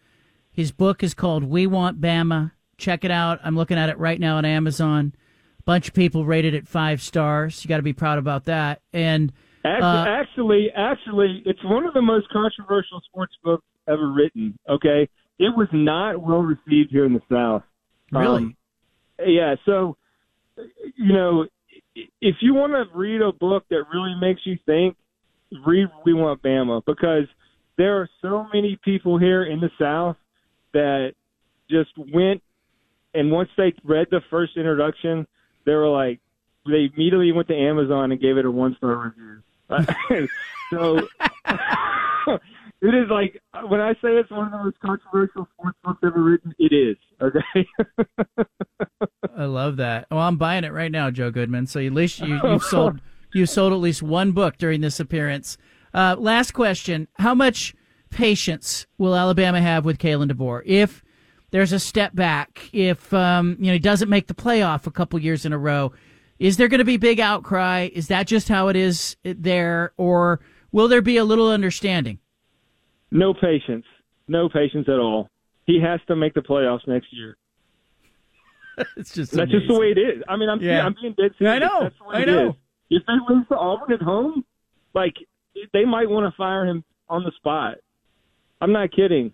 His 0.51 0.71
book 0.71 1.01
is 1.03 1.15
called 1.15 1.43
We 1.43 1.65
Want 1.65 1.99
Bama. 1.99 2.51
Check 2.77 3.03
it 3.03 3.09
out. 3.09 3.39
I'm 3.43 3.55
looking 3.55 3.77
at 3.77 3.89
it 3.89 3.97
right 3.97 4.19
now 4.19 4.37
on 4.37 4.45
Amazon. 4.45 5.13
A 5.59 5.63
bunch 5.63 5.87
of 5.87 5.95
people 5.95 6.25
rated 6.25 6.53
it 6.53 6.67
five 6.67 7.01
stars. 7.01 7.63
You 7.63 7.69
got 7.69 7.77
to 7.77 7.83
be 7.83 7.93
proud 7.93 8.19
about 8.19 8.45
that. 8.45 8.81
And 8.93 9.33
actually, 9.65 9.87
uh, 9.87 10.05
actually, 10.05 10.67
actually, 10.75 11.43
it's 11.45 11.63
one 11.63 11.87
of 11.87 11.95
the 11.95 12.01
most 12.03 12.29
controversial 12.29 13.01
sports 13.07 13.33
books 13.43 13.65
ever 13.87 14.11
written. 14.11 14.57
Okay, 14.69 15.09
it 15.39 15.55
was 15.55 15.67
not 15.71 16.21
well 16.21 16.41
received 16.41 16.91
here 16.91 17.05
in 17.05 17.13
the 17.13 17.21
South. 17.31 17.63
Really? 18.11 18.43
Um, 18.43 18.55
yeah. 19.25 19.55
So, 19.65 19.97
you 20.95 21.13
know, 21.13 21.45
if 21.95 22.35
you 22.41 22.53
want 22.53 22.73
to 22.73 22.97
read 22.97 23.21
a 23.21 23.31
book 23.31 23.65
that 23.69 23.83
really 23.93 24.15
makes 24.19 24.41
you 24.45 24.57
think, 24.65 24.95
read 25.65 25.87
We 26.05 26.13
Want 26.13 26.41
Bama 26.41 26.83
because 26.85 27.27
there 27.77 27.99
are 28.01 28.09
so 28.21 28.47
many 28.53 28.79
people 28.83 29.17
here 29.17 29.43
in 29.43 29.59
the 29.59 29.69
South 29.79 30.17
that 30.73 31.13
just 31.69 31.91
went 31.97 32.41
and 33.13 33.31
once 33.31 33.49
they 33.57 33.73
read 33.83 34.07
the 34.09 34.21
first 34.29 34.57
introduction, 34.57 35.27
they 35.65 35.73
were 35.73 35.89
like, 35.89 36.19
they 36.65 36.89
immediately 36.93 37.31
went 37.31 37.47
to 37.49 37.55
Amazon 37.55 38.11
and 38.11 38.19
gave 38.19 38.37
it 38.37 38.45
a 38.45 38.51
one 38.51 38.75
star 38.77 39.13
review. 39.15 39.43
so 40.69 41.07
it 42.83 42.93
is 42.93 43.09
like 43.09 43.41
when 43.69 43.79
I 43.79 43.93
say 43.93 44.17
it's 44.17 44.29
one 44.29 44.47
of 44.47 44.51
the 44.51 44.57
most 44.57 44.77
controversial 44.81 45.47
sports 45.53 45.77
books 45.85 45.99
ever 46.03 46.21
written. 46.21 46.53
It 46.59 46.73
is 46.73 46.97
okay. 47.21 47.65
I 49.37 49.45
love 49.45 49.77
that. 49.77 50.07
Well, 50.11 50.19
I'm 50.19 50.35
buying 50.35 50.65
it 50.65 50.73
right 50.73 50.91
now, 50.91 51.09
Joe 51.09 51.31
Goodman. 51.31 51.65
So 51.67 51.79
at 51.79 51.93
least 51.93 52.19
you, 52.19 52.41
you've 52.43 52.63
sold 52.63 52.99
you 53.33 53.45
sold 53.45 53.71
at 53.71 53.79
least 53.79 54.03
one 54.03 54.33
book 54.33 54.57
during 54.57 54.81
this 54.81 54.99
appearance. 54.99 55.57
Uh, 55.93 56.17
last 56.19 56.51
question: 56.51 57.07
How 57.15 57.33
much 57.33 57.73
patience 58.09 58.85
will 58.97 59.15
Alabama 59.15 59.61
have 59.61 59.85
with 59.85 59.97
Kalen 59.97 60.29
DeBoer 60.29 60.63
if 60.65 61.05
there's 61.51 61.71
a 61.71 61.79
step 61.79 62.13
back? 62.13 62.69
If 62.73 63.13
um, 63.13 63.55
you 63.59 63.67
know 63.67 63.73
he 63.73 63.79
doesn't 63.79 64.09
make 64.09 64.27
the 64.27 64.33
playoff 64.33 64.87
a 64.87 64.91
couple 64.91 65.17
years 65.19 65.45
in 65.45 65.53
a 65.53 65.57
row, 65.57 65.93
is 66.37 66.57
there 66.57 66.67
going 66.67 66.79
to 66.79 66.85
be 66.85 66.97
big 66.97 67.21
outcry? 67.21 67.89
Is 67.93 68.09
that 68.09 68.27
just 68.27 68.49
how 68.49 68.67
it 68.67 68.75
is 68.75 69.15
there, 69.23 69.93
or 69.95 70.41
will 70.73 70.89
there 70.89 71.01
be 71.01 71.15
a 71.15 71.23
little 71.23 71.49
understanding? 71.49 72.19
No 73.13 73.33
patience. 73.33 73.85
No 74.27 74.49
patience 74.49 74.89
at 74.89 74.99
all. 74.99 75.29
He 75.65 75.79
has 75.79 75.99
to 76.07 76.15
make 76.15 76.33
the 76.33 76.41
playoffs 76.41 76.87
next 76.87 77.07
year. 77.11 77.37
it's 78.97 79.13
just 79.13 79.31
that's 79.31 79.51
amazing. 79.51 79.59
just 79.59 79.67
the 79.71 79.79
way 79.79 79.91
it 79.91 79.99
is. 79.99 80.23
I 80.27 80.35
mean, 80.35 80.49
I'm 80.49 80.59
yeah. 80.59 80.83
I'm 80.83 80.95
being 80.99 81.13
dead 81.13 81.31
serious. 81.37 81.55
I 81.55 81.59
know. 81.59 81.83
That's 81.83 81.95
the 81.99 82.05
way 82.05 82.15
I 82.15 82.25
know. 82.25 82.49
Is. 82.49 82.55
If 82.89 83.03
they 83.05 83.13
lose 83.33 83.47
to 83.49 83.55
Auburn 83.55 83.93
at 83.93 84.01
home, 84.01 84.43
like 84.95 85.13
they 85.73 85.85
might 85.85 86.09
want 86.09 86.31
to 86.31 86.35
fire 86.35 86.65
him 86.65 86.83
on 87.07 87.23
the 87.23 87.31
spot. 87.37 87.75
I'm 88.59 88.71
not 88.71 88.91
kidding. 88.91 89.33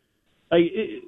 Like 0.51 0.63
it, 0.63 1.03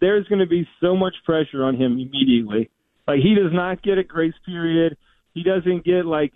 there's 0.00 0.26
going 0.28 0.38
to 0.38 0.46
be 0.46 0.68
so 0.80 0.94
much 0.94 1.14
pressure 1.24 1.64
on 1.64 1.74
him 1.74 1.92
immediately. 1.92 2.70
Like 3.08 3.18
he 3.20 3.34
does 3.34 3.52
not 3.52 3.82
get 3.82 3.98
a 3.98 4.04
grace 4.04 4.34
period. 4.44 4.96
He 5.34 5.42
doesn't 5.42 5.84
get 5.84 6.06
like 6.06 6.32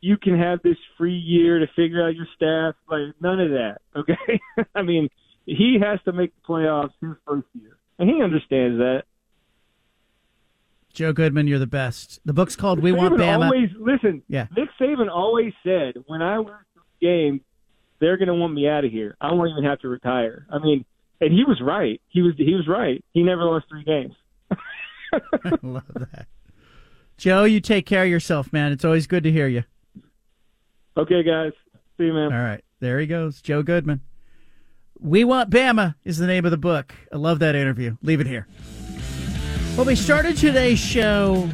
you 0.00 0.16
can 0.16 0.38
have 0.38 0.62
this 0.62 0.76
free 0.96 1.16
year 1.16 1.58
to 1.58 1.66
figure 1.76 2.04
out 2.04 2.14
your 2.14 2.26
staff. 2.34 2.74
Like 2.88 3.14
none 3.20 3.40
of 3.40 3.50
that. 3.50 3.78
Okay. 3.96 4.40
I 4.74 4.82
mean, 4.82 5.08
he 5.46 5.78
has 5.82 6.00
to 6.04 6.12
make 6.12 6.32
the 6.34 6.40
playoffs 6.48 6.92
his 7.00 7.16
first 7.26 7.46
year, 7.54 7.76
and 7.98 8.08
he 8.08 8.22
understands 8.22 8.78
that. 8.78 9.02
Joe 10.92 11.12
Goodman, 11.12 11.46
you're 11.46 11.60
the 11.60 11.66
best. 11.66 12.20
The 12.24 12.32
book's 12.32 12.56
called 12.56 12.80
"We 12.80 12.92
Saban 12.92 12.96
Want 12.96 13.14
Bama." 13.14 13.44
Always 13.44 13.70
listen. 13.78 14.22
Yeah. 14.28 14.46
Nick 14.56 14.68
Saban 14.80 15.10
always 15.10 15.52
said, 15.62 15.94
"When 16.06 16.22
I 16.22 16.38
win 16.38 16.54
this 16.74 16.84
game, 17.00 17.42
they're 18.00 18.16
going 18.16 18.28
to 18.28 18.34
want 18.34 18.54
me 18.54 18.68
out 18.68 18.84
of 18.84 18.90
here. 18.90 19.16
I 19.20 19.32
won't 19.32 19.50
even 19.50 19.64
have 19.64 19.80
to 19.80 19.88
retire." 19.88 20.46
I 20.50 20.58
mean, 20.58 20.84
and 21.20 21.32
he 21.32 21.44
was 21.44 21.60
right. 21.62 22.00
He 22.08 22.22
was 22.22 22.34
he 22.36 22.54
was 22.54 22.66
right. 22.66 23.04
He 23.12 23.22
never 23.22 23.44
lost 23.44 23.66
three 23.68 23.84
games. 23.84 24.14
I 25.12 25.58
love 25.62 25.84
that. 25.94 26.26
Joe, 27.16 27.44
you 27.44 27.60
take 27.60 27.86
care 27.86 28.04
of 28.04 28.08
yourself, 28.08 28.52
man. 28.52 28.72
It's 28.72 28.84
always 28.84 29.06
good 29.06 29.24
to 29.24 29.30
hear 29.30 29.46
you. 29.46 29.64
Okay, 31.00 31.22
guys. 31.22 31.52
See 31.96 32.04
you, 32.04 32.12
man. 32.12 32.30
All 32.30 32.38
right. 32.38 32.62
There 32.80 33.00
he 33.00 33.06
goes. 33.06 33.40
Joe 33.40 33.62
Goodman. 33.62 34.02
We 34.98 35.24
Want 35.24 35.48
Bama 35.48 35.94
is 36.04 36.18
the 36.18 36.26
name 36.26 36.44
of 36.44 36.50
the 36.50 36.58
book. 36.58 36.94
I 37.10 37.16
love 37.16 37.38
that 37.38 37.54
interview. 37.54 37.96
Leave 38.02 38.20
it 38.20 38.26
here. 38.26 38.46
Well, 39.76 39.86
we 39.86 39.96
started 39.96 40.36
today's 40.36 40.78
show 40.78 41.48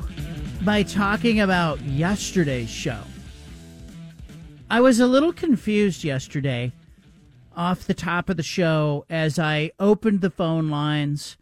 by 0.64 0.82
talking 0.82 1.40
about 1.40 1.80
yesterday's 1.82 2.68
show. 2.68 2.98
I 4.68 4.80
was 4.80 4.98
a 4.98 5.06
little 5.06 5.32
confused 5.32 6.02
yesterday 6.02 6.72
off 7.54 7.86
the 7.86 7.94
top 7.94 8.28
of 8.28 8.36
the 8.36 8.42
show 8.42 9.04
as 9.08 9.38
I 9.38 9.70
opened 9.78 10.22
the 10.22 10.30
phone 10.30 10.70
lines 10.70 11.36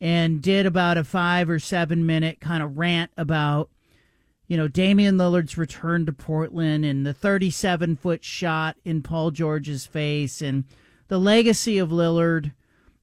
and 0.00 0.40
did 0.40 0.64
about 0.64 0.96
a 0.96 1.04
five 1.04 1.50
or 1.50 1.58
seven 1.58 2.06
minute 2.06 2.40
kind 2.40 2.62
of 2.62 2.78
rant 2.78 3.10
about 3.18 3.68
you 4.52 4.58
know, 4.58 4.68
Damian 4.68 5.16
Lillard's 5.16 5.56
return 5.56 6.04
to 6.04 6.12
Portland 6.12 6.84
and 6.84 7.06
the 7.06 7.14
37 7.14 7.96
foot 7.96 8.22
shot 8.22 8.76
in 8.84 9.00
Paul 9.00 9.30
George's 9.30 9.86
face 9.86 10.42
and 10.42 10.64
the 11.08 11.18
legacy 11.18 11.78
of 11.78 11.88
Lillard 11.88 12.52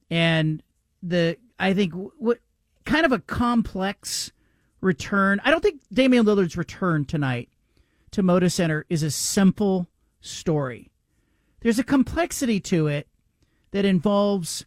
and 0.08 0.62
the, 1.02 1.36
I 1.58 1.74
think, 1.74 1.92
what 1.92 2.38
kind 2.84 3.04
of 3.04 3.10
a 3.10 3.18
complex 3.18 4.30
return. 4.80 5.40
I 5.44 5.50
don't 5.50 5.60
think 5.60 5.80
Damian 5.92 6.24
Lillard's 6.24 6.56
return 6.56 7.04
tonight 7.04 7.48
to 8.12 8.22
Moda 8.22 8.48
Center 8.48 8.86
is 8.88 9.02
a 9.02 9.10
simple 9.10 9.88
story. 10.20 10.92
There's 11.62 11.80
a 11.80 11.84
complexity 11.84 12.60
to 12.60 12.86
it 12.86 13.08
that 13.72 13.84
involves 13.84 14.66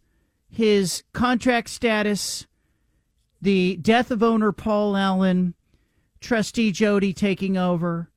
his 0.50 1.02
contract 1.14 1.70
status, 1.70 2.46
the 3.40 3.76
death 3.76 4.10
of 4.10 4.22
owner 4.22 4.52
Paul 4.52 4.98
Allen, 4.98 5.54
Trustee 6.24 6.72
Jody 6.72 7.12
taking 7.12 7.58
over, 7.58 8.08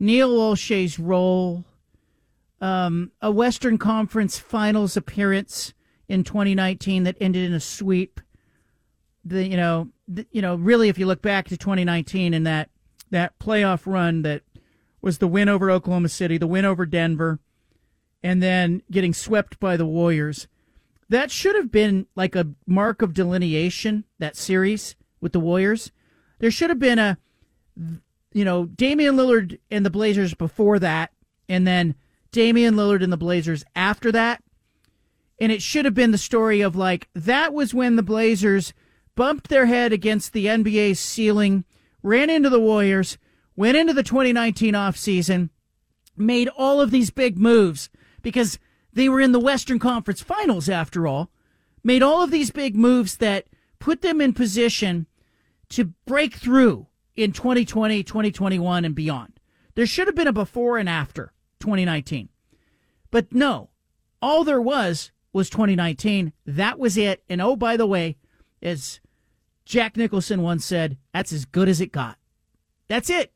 Neil 0.00 0.30
Olshey's 0.30 0.98
role, 0.98 1.64
um, 2.60 3.12
a 3.20 3.30
Western 3.30 3.78
Conference 3.78 4.36
Finals 4.36 4.96
appearance 4.96 5.72
in 6.08 6.24
2019 6.24 7.04
that 7.04 7.16
ended 7.20 7.44
in 7.44 7.54
a 7.54 7.60
sweep. 7.60 8.20
The 9.24 9.46
you 9.46 9.56
know 9.56 9.90
the, 10.08 10.26
you 10.32 10.42
know 10.42 10.56
really 10.56 10.88
if 10.88 10.98
you 10.98 11.06
look 11.06 11.22
back 11.22 11.46
to 11.48 11.56
2019 11.56 12.34
and 12.34 12.44
that 12.44 12.70
that 13.12 13.38
playoff 13.38 13.86
run 13.86 14.22
that 14.22 14.42
was 15.00 15.18
the 15.18 15.28
win 15.28 15.48
over 15.48 15.70
Oklahoma 15.70 16.08
City, 16.08 16.38
the 16.38 16.48
win 16.48 16.64
over 16.64 16.84
Denver, 16.84 17.38
and 18.24 18.42
then 18.42 18.82
getting 18.90 19.14
swept 19.14 19.60
by 19.60 19.76
the 19.76 19.86
Warriors. 19.86 20.48
That 21.08 21.30
should 21.30 21.54
have 21.54 21.70
been 21.70 22.08
like 22.16 22.34
a 22.34 22.48
mark 22.66 23.02
of 23.02 23.14
delineation. 23.14 24.02
That 24.18 24.36
series 24.36 24.96
with 25.20 25.30
the 25.30 25.40
Warriors, 25.40 25.92
there 26.40 26.50
should 26.50 26.70
have 26.70 26.80
been 26.80 26.98
a 26.98 27.18
you 28.32 28.44
know, 28.44 28.66
Damian 28.66 29.16
Lillard 29.16 29.58
and 29.70 29.84
the 29.84 29.90
Blazers 29.90 30.34
before 30.34 30.78
that, 30.78 31.12
and 31.48 31.66
then 31.66 31.94
Damian 32.30 32.74
Lillard 32.74 33.02
and 33.02 33.12
the 33.12 33.16
Blazers 33.18 33.64
after 33.74 34.10
that. 34.12 34.42
And 35.40 35.52
it 35.52 35.62
should 35.62 35.84
have 35.84 35.94
been 35.94 36.12
the 36.12 36.18
story 36.18 36.60
of 36.60 36.76
like, 36.76 37.08
that 37.14 37.52
was 37.52 37.74
when 37.74 37.96
the 37.96 38.02
Blazers 38.02 38.72
bumped 39.14 39.48
their 39.48 39.66
head 39.66 39.92
against 39.92 40.32
the 40.32 40.46
NBA's 40.46 41.00
ceiling, 41.00 41.64
ran 42.02 42.30
into 42.30 42.48
the 42.48 42.60
Warriors, 42.60 43.18
went 43.56 43.76
into 43.76 43.92
the 43.92 44.02
2019 44.02 44.74
offseason, 44.74 45.50
made 46.16 46.48
all 46.48 46.80
of 46.80 46.90
these 46.90 47.10
big 47.10 47.38
moves 47.38 47.90
because 48.22 48.58
they 48.92 49.08
were 49.08 49.20
in 49.20 49.32
the 49.32 49.40
Western 49.40 49.78
Conference 49.78 50.22
Finals 50.22 50.68
after 50.68 51.06
all, 51.06 51.30
made 51.82 52.02
all 52.02 52.22
of 52.22 52.30
these 52.30 52.50
big 52.50 52.76
moves 52.76 53.16
that 53.16 53.46
put 53.78 54.00
them 54.00 54.20
in 54.20 54.32
position 54.32 55.06
to 55.68 55.86
break 56.06 56.34
through 56.34 56.86
in 57.16 57.32
2020, 57.32 58.02
2021, 58.02 58.84
and 58.84 58.94
beyond. 58.94 59.38
There 59.74 59.86
should 59.86 60.06
have 60.06 60.16
been 60.16 60.28
a 60.28 60.32
before 60.32 60.78
and 60.78 60.88
after 60.88 61.32
2019. 61.60 62.28
But 63.10 63.32
no, 63.32 63.70
all 64.20 64.44
there 64.44 64.60
was 64.60 65.12
was 65.32 65.50
2019. 65.50 66.32
That 66.46 66.78
was 66.78 66.96
it. 66.96 67.22
And 67.28 67.40
oh, 67.40 67.56
by 67.56 67.76
the 67.76 67.86
way, 67.86 68.16
as 68.62 69.00
Jack 69.64 69.96
Nicholson 69.96 70.42
once 70.42 70.64
said, 70.64 70.98
that's 71.12 71.32
as 71.32 71.44
good 71.44 71.68
as 71.68 71.80
it 71.80 71.92
got. 71.92 72.18
That's 72.88 73.10
it. 73.10 73.32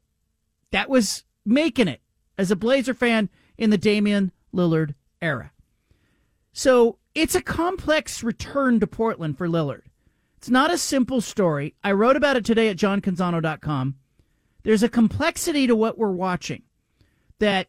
That 0.73 0.91
was 0.91 1.25
making 1.45 1.89
it 1.89 2.01
as 2.37 2.51
a 2.51 2.57
Blazer 2.57 2.95
fan 2.95 3.31
in 3.57 3.71
the 3.71 3.79
Damian 3.79 4.33
Lillard 4.55 4.95
era. 5.23 5.53
So 6.53 6.99
it's 7.15 7.35
a 7.35 7.43
complex 7.43 8.23
return 8.23 8.81
to 8.81 8.87
Portland 8.87 9.39
for 9.39 9.49
Lillard. 9.49 9.83
It's 10.47 10.51
not 10.53 10.73
a 10.73 10.79
simple 10.79 11.21
story. 11.21 11.75
I 11.83 11.91
wrote 11.91 12.15
about 12.15 12.37
it 12.37 12.45
today 12.45 12.69
at 12.69 12.77
johncanzano.com. 12.77 13.97
There's 14.63 14.85
a 14.85 14.89
complexity 14.89 15.67
to 15.67 15.75
what 15.75 15.99
we're 15.99 16.13
watching 16.13 16.63
that 17.41 17.67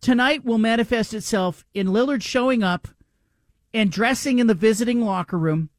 tonight 0.00 0.44
will 0.44 0.58
manifest 0.58 1.12
itself 1.12 1.64
in 1.74 1.88
Lillard 1.88 2.22
showing 2.22 2.62
up 2.62 2.86
and 3.74 3.90
dressing 3.90 4.38
in 4.38 4.46
the 4.46 4.54
visiting 4.54 5.04
locker 5.04 5.36
room 5.36 5.70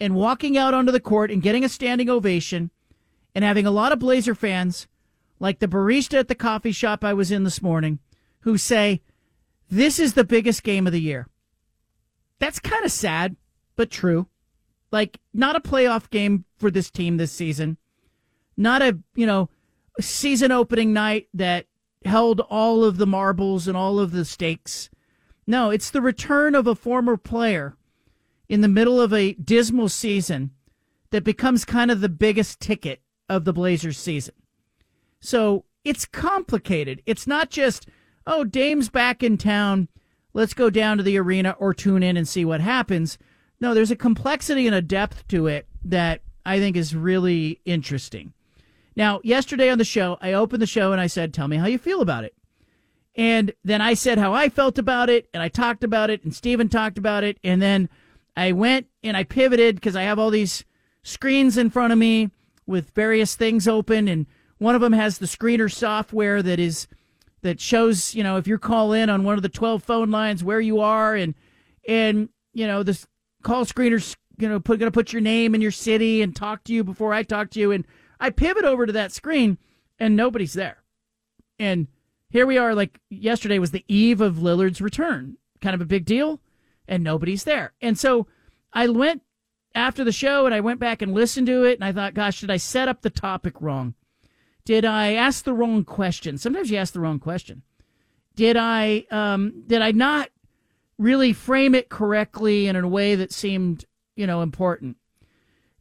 and 0.00 0.16
walking 0.16 0.58
out 0.58 0.74
onto 0.74 0.90
the 0.90 0.98
court 0.98 1.30
and 1.30 1.40
getting 1.40 1.62
a 1.62 1.68
standing 1.68 2.10
ovation 2.10 2.72
and 3.32 3.44
having 3.44 3.64
a 3.64 3.70
lot 3.70 3.92
of 3.92 4.00
Blazer 4.00 4.34
fans, 4.34 4.88
like 5.38 5.60
the 5.60 5.68
barista 5.68 6.18
at 6.18 6.26
the 6.26 6.34
coffee 6.34 6.72
shop 6.72 7.04
I 7.04 7.14
was 7.14 7.30
in 7.30 7.44
this 7.44 7.62
morning, 7.62 8.00
who 8.40 8.58
say, 8.58 9.00
This 9.70 10.00
is 10.00 10.14
the 10.14 10.24
biggest 10.24 10.64
game 10.64 10.88
of 10.88 10.92
the 10.92 11.00
year. 11.00 11.28
That's 12.40 12.58
kind 12.58 12.84
of 12.84 12.90
sad, 12.90 13.36
but 13.76 13.92
true. 13.92 14.26
Like, 14.92 15.18
not 15.34 15.56
a 15.56 15.60
playoff 15.60 16.10
game 16.10 16.44
for 16.58 16.70
this 16.70 16.90
team 16.90 17.16
this 17.16 17.32
season. 17.32 17.78
Not 18.56 18.82
a, 18.82 18.98
you 19.14 19.26
know, 19.26 19.48
season 20.00 20.52
opening 20.52 20.92
night 20.92 21.28
that 21.34 21.66
held 22.04 22.40
all 22.40 22.84
of 22.84 22.98
the 22.98 23.06
marbles 23.06 23.66
and 23.66 23.76
all 23.76 23.98
of 23.98 24.12
the 24.12 24.24
stakes. 24.24 24.90
No, 25.46 25.70
it's 25.70 25.90
the 25.90 26.02
return 26.02 26.54
of 26.54 26.66
a 26.66 26.74
former 26.74 27.16
player 27.16 27.76
in 28.48 28.60
the 28.60 28.68
middle 28.68 29.00
of 29.00 29.12
a 29.12 29.32
dismal 29.32 29.88
season 29.88 30.50
that 31.10 31.24
becomes 31.24 31.64
kind 31.64 31.90
of 31.90 32.00
the 32.00 32.08
biggest 32.08 32.60
ticket 32.60 33.00
of 33.28 33.44
the 33.44 33.52
Blazers 33.52 33.98
season. 33.98 34.34
So 35.20 35.64
it's 35.84 36.04
complicated. 36.04 37.02
It's 37.06 37.26
not 37.26 37.50
just, 37.50 37.88
oh, 38.26 38.44
Dame's 38.44 38.88
back 38.88 39.22
in 39.22 39.38
town. 39.38 39.88
Let's 40.34 40.54
go 40.54 40.70
down 40.70 40.96
to 40.98 41.02
the 41.02 41.18
arena 41.18 41.56
or 41.58 41.74
tune 41.74 42.02
in 42.02 42.16
and 42.16 42.26
see 42.26 42.44
what 42.44 42.60
happens. 42.60 43.18
No, 43.62 43.74
there's 43.74 43.92
a 43.92 43.96
complexity 43.96 44.66
and 44.66 44.74
a 44.74 44.82
depth 44.82 45.28
to 45.28 45.46
it 45.46 45.68
that 45.84 46.20
I 46.44 46.58
think 46.58 46.76
is 46.76 46.96
really 46.96 47.60
interesting. 47.64 48.32
Now, 48.96 49.20
yesterday 49.22 49.70
on 49.70 49.78
the 49.78 49.84
show, 49.84 50.18
I 50.20 50.32
opened 50.32 50.60
the 50.60 50.66
show 50.66 50.90
and 50.90 51.00
I 51.00 51.06
said, 51.06 51.32
Tell 51.32 51.46
me 51.46 51.58
how 51.58 51.66
you 51.66 51.78
feel 51.78 52.00
about 52.00 52.24
it. 52.24 52.34
And 53.14 53.52
then 53.62 53.80
I 53.80 53.94
said 53.94 54.18
how 54.18 54.34
I 54.34 54.48
felt 54.48 54.78
about 54.78 55.10
it, 55.10 55.28
and 55.32 55.40
I 55.40 55.48
talked 55.48 55.84
about 55.84 56.10
it, 56.10 56.24
and 56.24 56.34
Steven 56.34 56.68
talked 56.68 56.98
about 56.98 57.22
it. 57.22 57.38
And 57.44 57.62
then 57.62 57.88
I 58.36 58.50
went 58.50 58.88
and 59.04 59.16
I 59.16 59.22
pivoted 59.22 59.76
because 59.76 59.94
I 59.94 60.02
have 60.02 60.18
all 60.18 60.30
these 60.30 60.64
screens 61.04 61.56
in 61.56 61.70
front 61.70 61.92
of 61.92 62.00
me 62.00 62.30
with 62.66 62.90
various 62.90 63.36
things 63.36 63.68
open, 63.68 64.08
and 64.08 64.26
one 64.58 64.74
of 64.74 64.80
them 64.80 64.92
has 64.92 65.18
the 65.18 65.26
screener 65.26 65.72
software 65.72 66.42
that 66.42 66.58
is 66.58 66.88
that 67.42 67.60
shows 67.60 68.12
you 68.12 68.24
know 68.24 68.38
if 68.38 68.48
you 68.48 68.58
call 68.58 68.92
in 68.92 69.08
on 69.08 69.22
one 69.22 69.36
of 69.36 69.42
the 69.42 69.48
12 69.48 69.84
phone 69.84 70.10
lines 70.10 70.42
where 70.42 70.60
you 70.60 70.80
are 70.80 71.14
and 71.14 71.34
and 71.86 72.28
you 72.52 72.66
know 72.66 72.82
this 72.82 73.06
call 73.42 73.64
screeners, 73.64 74.16
you 74.38 74.48
know, 74.48 74.60
put, 74.60 74.80
to 74.80 74.90
put 74.90 75.12
your 75.12 75.22
name 75.22 75.54
and 75.54 75.62
your 75.62 75.72
city 75.72 76.22
and 76.22 76.34
talk 76.34 76.64
to 76.64 76.72
you 76.72 76.84
before 76.84 77.12
I 77.12 77.22
talk 77.22 77.50
to 77.50 77.60
you. 77.60 77.72
And 77.72 77.86
I 78.18 78.30
pivot 78.30 78.64
over 78.64 78.86
to 78.86 78.92
that 78.92 79.12
screen 79.12 79.58
and 79.98 80.16
nobody's 80.16 80.54
there. 80.54 80.82
And 81.58 81.88
here 82.30 82.46
we 82.46 82.58
are, 82.58 82.74
like 82.74 82.98
yesterday 83.10 83.58
was 83.58 83.72
the 83.72 83.84
eve 83.88 84.20
of 84.20 84.36
Lillard's 84.36 84.80
return, 84.80 85.36
kind 85.60 85.74
of 85.74 85.80
a 85.80 85.86
big 85.86 86.04
deal, 86.04 86.40
and 86.88 87.04
nobody's 87.04 87.44
there. 87.44 87.72
And 87.80 87.98
so 87.98 88.26
I 88.72 88.88
went 88.88 89.22
after 89.74 90.04
the 90.04 90.12
show 90.12 90.46
and 90.46 90.54
I 90.54 90.60
went 90.60 90.80
back 90.80 91.02
and 91.02 91.12
listened 91.12 91.46
to 91.48 91.64
it 91.64 91.74
and 91.74 91.84
I 91.84 91.92
thought, 91.92 92.14
gosh, 92.14 92.40
did 92.40 92.50
I 92.50 92.56
set 92.56 92.88
up 92.88 93.02
the 93.02 93.10
topic 93.10 93.60
wrong? 93.60 93.94
Did 94.64 94.84
I 94.84 95.14
ask 95.14 95.44
the 95.44 95.54
wrong 95.54 95.84
question? 95.84 96.38
Sometimes 96.38 96.70
you 96.70 96.78
ask 96.78 96.92
the 96.92 97.00
wrong 97.00 97.18
question. 97.18 97.62
Did 98.34 98.56
I 98.56 99.04
um, 99.10 99.64
did 99.66 99.82
I 99.82 99.90
not 99.90 100.30
really 100.98 101.32
frame 101.32 101.74
it 101.74 101.88
correctly 101.88 102.68
and 102.68 102.76
in 102.76 102.84
a 102.84 102.88
way 102.88 103.14
that 103.14 103.32
seemed, 103.32 103.84
you 104.16 104.26
know, 104.26 104.42
important. 104.42 104.96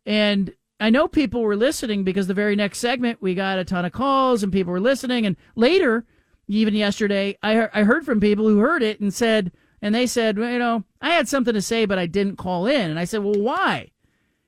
And 0.05 0.53
I 0.79 0.89
know 0.89 1.07
people 1.07 1.41
were 1.41 1.55
listening 1.55 2.03
because 2.03 2.27
the 2.27 2.33
very 2.33 2.55
next 2.55 2.79
segment 2.79 3.21
we 3.21 3.35
got 3.35 3.59
a 3.59 3.65
ton 3.65 3.85
of 3.85 3.91
calls 3.91 4.41
and 4.41 4.51
people 4.51 4.71
were 4.73 4.79
listening. 4.79 5.25
And 5.25 5.37
later, 5.55 6.05
even 6.47 6.73
yesterday, 6.73 7.37
I, 7.43 7.69
I 7.73 7.83
heard 7.83 8.05
from 8.05 8.19
people 8.19 8.47
who 8.47 8.59
heard 8.59 8.81
it 8.81 8.99
and 8.99 9.13
said, 9.13 9.51
and 9.81 9.93
they 9.93 10.07
said, 10.07 10.37
well, 10.37 10.51
you 10.51 10.59
know, 10.59 10.83
I 11.01 11.11
had 11.11 11.27
something 11.27 11.53
to 11.53 11.61
say, 11.61 11.85
but 11.85 11.99
I 11.99 12.05
didn't 12.05 12.37
call 12.37 12.65
in. 12.65 12.89
And 12.89 12.99
I 12.99 13.05
said, 13.05 13.23
well, 13.23 13.39
why? 13.39 13.91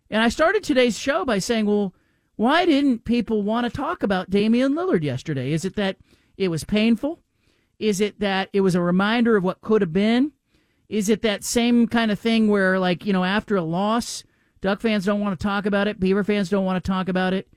And 0.10 0.22
I 0.22 0.30
started 0.30 0.64
today's 0.64 0.98
show 0.98 1.26
by 1.26 1.40
saying, 1.40 1.66
well, 1.66 1.94
why 2.36 2.66
didn't 2.66 3.06
people 3.06 3.44
want 3.44 3.66
to 3.66 3.76
talk 3.76 4.04
about 4.04 4.30
Damian 4.30 4.74
Lillard 4.74 5.04
yesterday? 5.04 5.52
Is 5.52 5.66
it 5.66 5.76
that 5.76 5.98
it 6.38 6.50
was 6.50 6.64
painful? 6.64 7.20
Is 7.80 8.02
it 8.02 8.20
that 8.20 8.50
it 8.54 8.62
was 8.62 8.76
a 8.76 8.82
reminder 8.82 9.36
of 9.36 9.44
what 9.44 9.62
could 9.62 9.82
have 9.82 9.94
been? 9.94 10.32
Is 10.90 11.10
it 11.10 11.22
that 11.22 11.44
same 11.44 11.88
kind 11.88 12.12
of 12.12 12.20
thing 12.20 12.48
where, 12.48 12.80
like, 12.80 13.06
you 13.06 13.14
know, 13.14 13.24
after 13.24 13.56
a 13.56 13.62
loss, 13.62 14.24
Duck 14.64 14.80
fans 14.80 15.04
don't 15.04 15.20
want 15.20 15.38
to 15.38 15.44
talk 15.44 15.66
about 15.66 15.90
it. 15.90 16.00
Beaver 16.00 16.24
fans 16.24 16.50
don't 16.50 16.64
want 16.64 16.82
to 16.82 16.90
talk 16.90 17.10
about 17.10 17.34
it. 17.34 17.50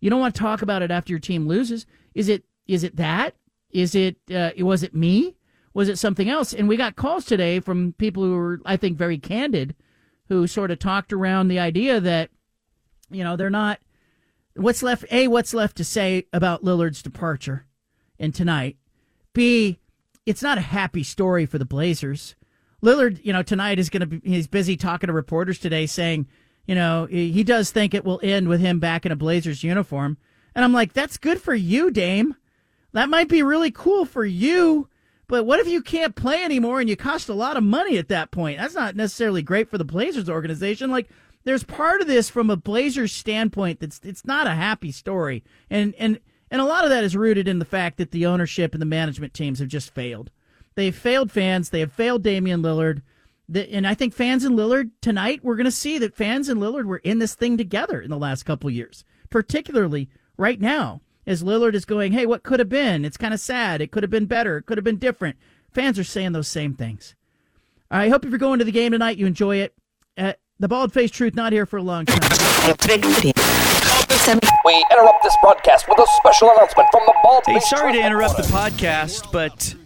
You 0.00 0.08
don't 0.08 0.20
want 0.20 0.34
to 0.34 0.40
talk 0.40 0.62
about 0.62 0.80
it 0.80 0.90
after 0.90 1.12
your 1.12 1.20
team 1.20 1.46
loses. 1.46 1.84
Is 2.14 2.30
it? 2.30 2.44
Is 2.66 2.84
it 2.84 2.96
that? 2.96 3.34
Is 3.70 3.94
it? 3.94 4.16
Uh, 4.34 4.50
was 4.58 4.82
it 4.82 4.94
me? 4.94 5.36
Was 5.74 5.90
it 5.90 5.98
something 5.98 6.30
else? 6.30 6.54
And 6.54 6.66
we 6.66 6.78
got 6.78 6.96
calls 6.96 7.26
today 7.26 7.60
from 7.60 7.92
people 7.98 8.22
who 8.22 8.34
were, 8.34 8.60
I 8.64 8.78
think, 8.78 8.96
very 8.96 9.18
candid, 9.18 9.74
who 10.28 10.46
sort 10.46 10.70
of 10.70 10.78
talked 10.78 11.12
around 11.12 11.48
the 11.48 11.58
idea 11.58 12.00
that, 12.00 12.30
you 13.10 13.22
know, 13.22 13.36
they're 13.36 13.50
not. 13.50 13.80
What's 14.56 14.82
left? 14.82 15.04
A, 15.10 15.28
what's 15.28 15.52
left 15.52 15.76
to 15.76 15.84
say 15.84 16.28
about 16.32 16.64
Lillard's 16.64 17.02
departure 17.02 17.66
and 18.18 18.34
tonight? 18.34 18.78
B, 19.34 19.80
it's 20.24 20.42
not 20.42 20.56
a 20.56 20.62
happy 20.62 21.02
story 21.02 21.44
for 21.44 21.58
the 21.58 21.66
Blazers. 21.66 22.36
Lillard, 22.84 23.24
you 23.24 23.32
know, 23.32 23.42
tonight 23.42 23.78
is 23.78 23.88
going 23.88 24.00
to 24.02 24.06
be, 24.06 24.20
he's 24.28 24.46
busy 24.46 24.76
talking 24.76 25.06
to 25.08 25.12
reporters 25.12 25.58
today 25.58 25.86
saying, 25.86 26.26
you 26.66 26.74
know, 26.74 27.06
he 27.06 27.42
does 27.42 27.70
think 27.70 27.94
it 27.94 28.04
will 28.04 28.20
end 28.22 28.48
with 28.48 28.60
him 28.60 28.78
back 28.78 29.04
in 29.04 29.12
a 29.12 29.16
Blazers 29.16 29.64
uniform. 29.64 30.18
And 30.54 30.64
I'm 30.64 30.72
like, 30.72 30.92
that's 30.92 31.16
good 31.16 31.40
for 31.40 31.54
you, 31.54 31.90
Dame. 31.90 32.36
That 32.92 33.08
might 33.08 33.28
be 33.28 33.42
really 33.42 33.70
cool 33.70 34.04
for 34.04 34.24
you. 34.24 34.88
But 35.26 35.44
what 35.44 35.60
if 35.60 35.66
you 35.66 35.82
can't 35.82 36.14
play 36.14 36.44
anymore 36.44 36.80
and 36.80 36.88
you 36.88 36.96
cost 36.96 37.28
a 37.28 37.34
lot 37.34 37.56
of 37.56 37.64
money 37.64 37.98
at 37.98 38.08
that 38.08 38.30
point? 38.30 38.58
That's 38.58 38.74
not 38.74 38.94
necessarily 38.94 39.42
great 39.42 39.68
for 39.68 39.78
the 39.78 39.84
Blazers 39.84 40.28
organization. 40.28 40.90
Like, 40.90 41.08
there's 41.44 41.64
part 41.64 42.00
of 42.00 42.06
this 42.06 42.28
from 42.30 42.50
a 42.50 42.56
Blazers 42.56 43.12
standpoint 43.12 43.80
that's 43.80 44.00
it's 44.02 44.24
not 44.24 44.46
a 44.46 44.54
happy 44.54 44.92
story. 44.92 45.42
And 45.70 45.94
and 45.98 46.20
and 46.50 46.60
a 46.60 46.64
lot 46.66 46.84
of 46.84 46.90
that 46.90 47.04
is 47.04 47.16
rooted 47.16 47.48
in 47.48 47.58
the 47.58 47.64
fact 47.64 47.96
that 47.98 48.10
the 48.10 48.26
ownership 48.26 48.74
and 48.74 48.82
the 48.82 48.86
management 48.86 49.34
teams 49.34 49.58
have 49.58 49.68
just 49.68 49.94
failed. 49.94 50.30
They've 50.74 50.94
failed 50.94 51.30
fans. 51.30 51.70
They 51.70 51.80
have 51.80 51.92
failed 51.92 52.22
Damian 52.22 52.62
Lillard. 52.62 53.02
The, 53.48 53.70
and 53.72 53.86
I 53.86 53.94
think 53.94 54.14
fans 54.14 54.44
and 54.44 54.56
Lillard 54.56 54.90
tonight, 55.00 55.40
we're 55.42 55.56
going 55.56 55.64
to 55.66 55.70
see 55.70 55.98
that 55.98 56.16
fans 56.16 56.48
and 56.48 56.60
Lillard 56.60 56.86
were 56.86 56.98
in 56.98 57.18
this 57.18 57.34
thing 57.34 57.56
together 57.56 58.00
in 58.00 58.10
the 58.10 58.18
last 58.18 58.44
couple 58.44 58.70
years, 58.70 59.04
particularly 59.30 60.08
right 60.36 60.60
now 60.60 61.02
as 61.26 61.42
Lillard 61.42 61.74
is 61.74 61.84
going, 61.84 62.12
hey, 62.12 62.26
what 62.26 62.42
could 62.42 62.58
have 62.58 62.68
been? 62.68 63.04
It's 63.04 63.16
kind 63.16 63.34
of 63.34 63.40
sad. 63.40 63.80
It 63.80 63.90
could 63.90 64.02
have 64.02 64.10
been 64.10 64.26
better. 64.26 64.58
It 64.58 64.66
could 64.66 64.78
have 64.78 64.84
been 64.84 64.98
different. 64.98 65.36
Fans 65.70 65.98
are 65.98 66.04
saying 66.04 66.32
those 66.32 66.48
same 66.48 66.74
things. 66.74 67.14
I 67.90 68.08
hope 68.08 68.24
if 68.24 68.30
you're 68.30 68.38
going 68.38 68.58
to 68.58 68.64
the 68.64 68.72
game 68.72 68.92
tonight, 68.92 69.18
you 69.18 69.26
enjoy 69.26 69.56
it. 69.56 69.74
Uh, 70.16 70.34
the 70.58 70.68
bald 70.68 70.92
faced 70.92 71.14
truth 71.14 71.34
not 71.34 71.52
here 71.52 71.66
for 71.66 71.78
a 71.78 71.82
long 71.82 72.06
time. 72.06 72.20
We 74.64 74.84
interrupt 74.90 75.22
this 75.22 75.36
broadcast 75.42 75.88
with 75.88 75.98
a 75.98 76.06
special 76.16 76.50
announcement 76.50 76.88
from 76.90 77.02
the 77.06 77.14
bald. 77.22 77.42
Hey, 77.46 77.60
sorry 77.60 77.92
to 77.92 78.00
interrupt 78.00 78.36
the 78.36 78.44
podcast, 78.44 79.30
but 79.32 79.74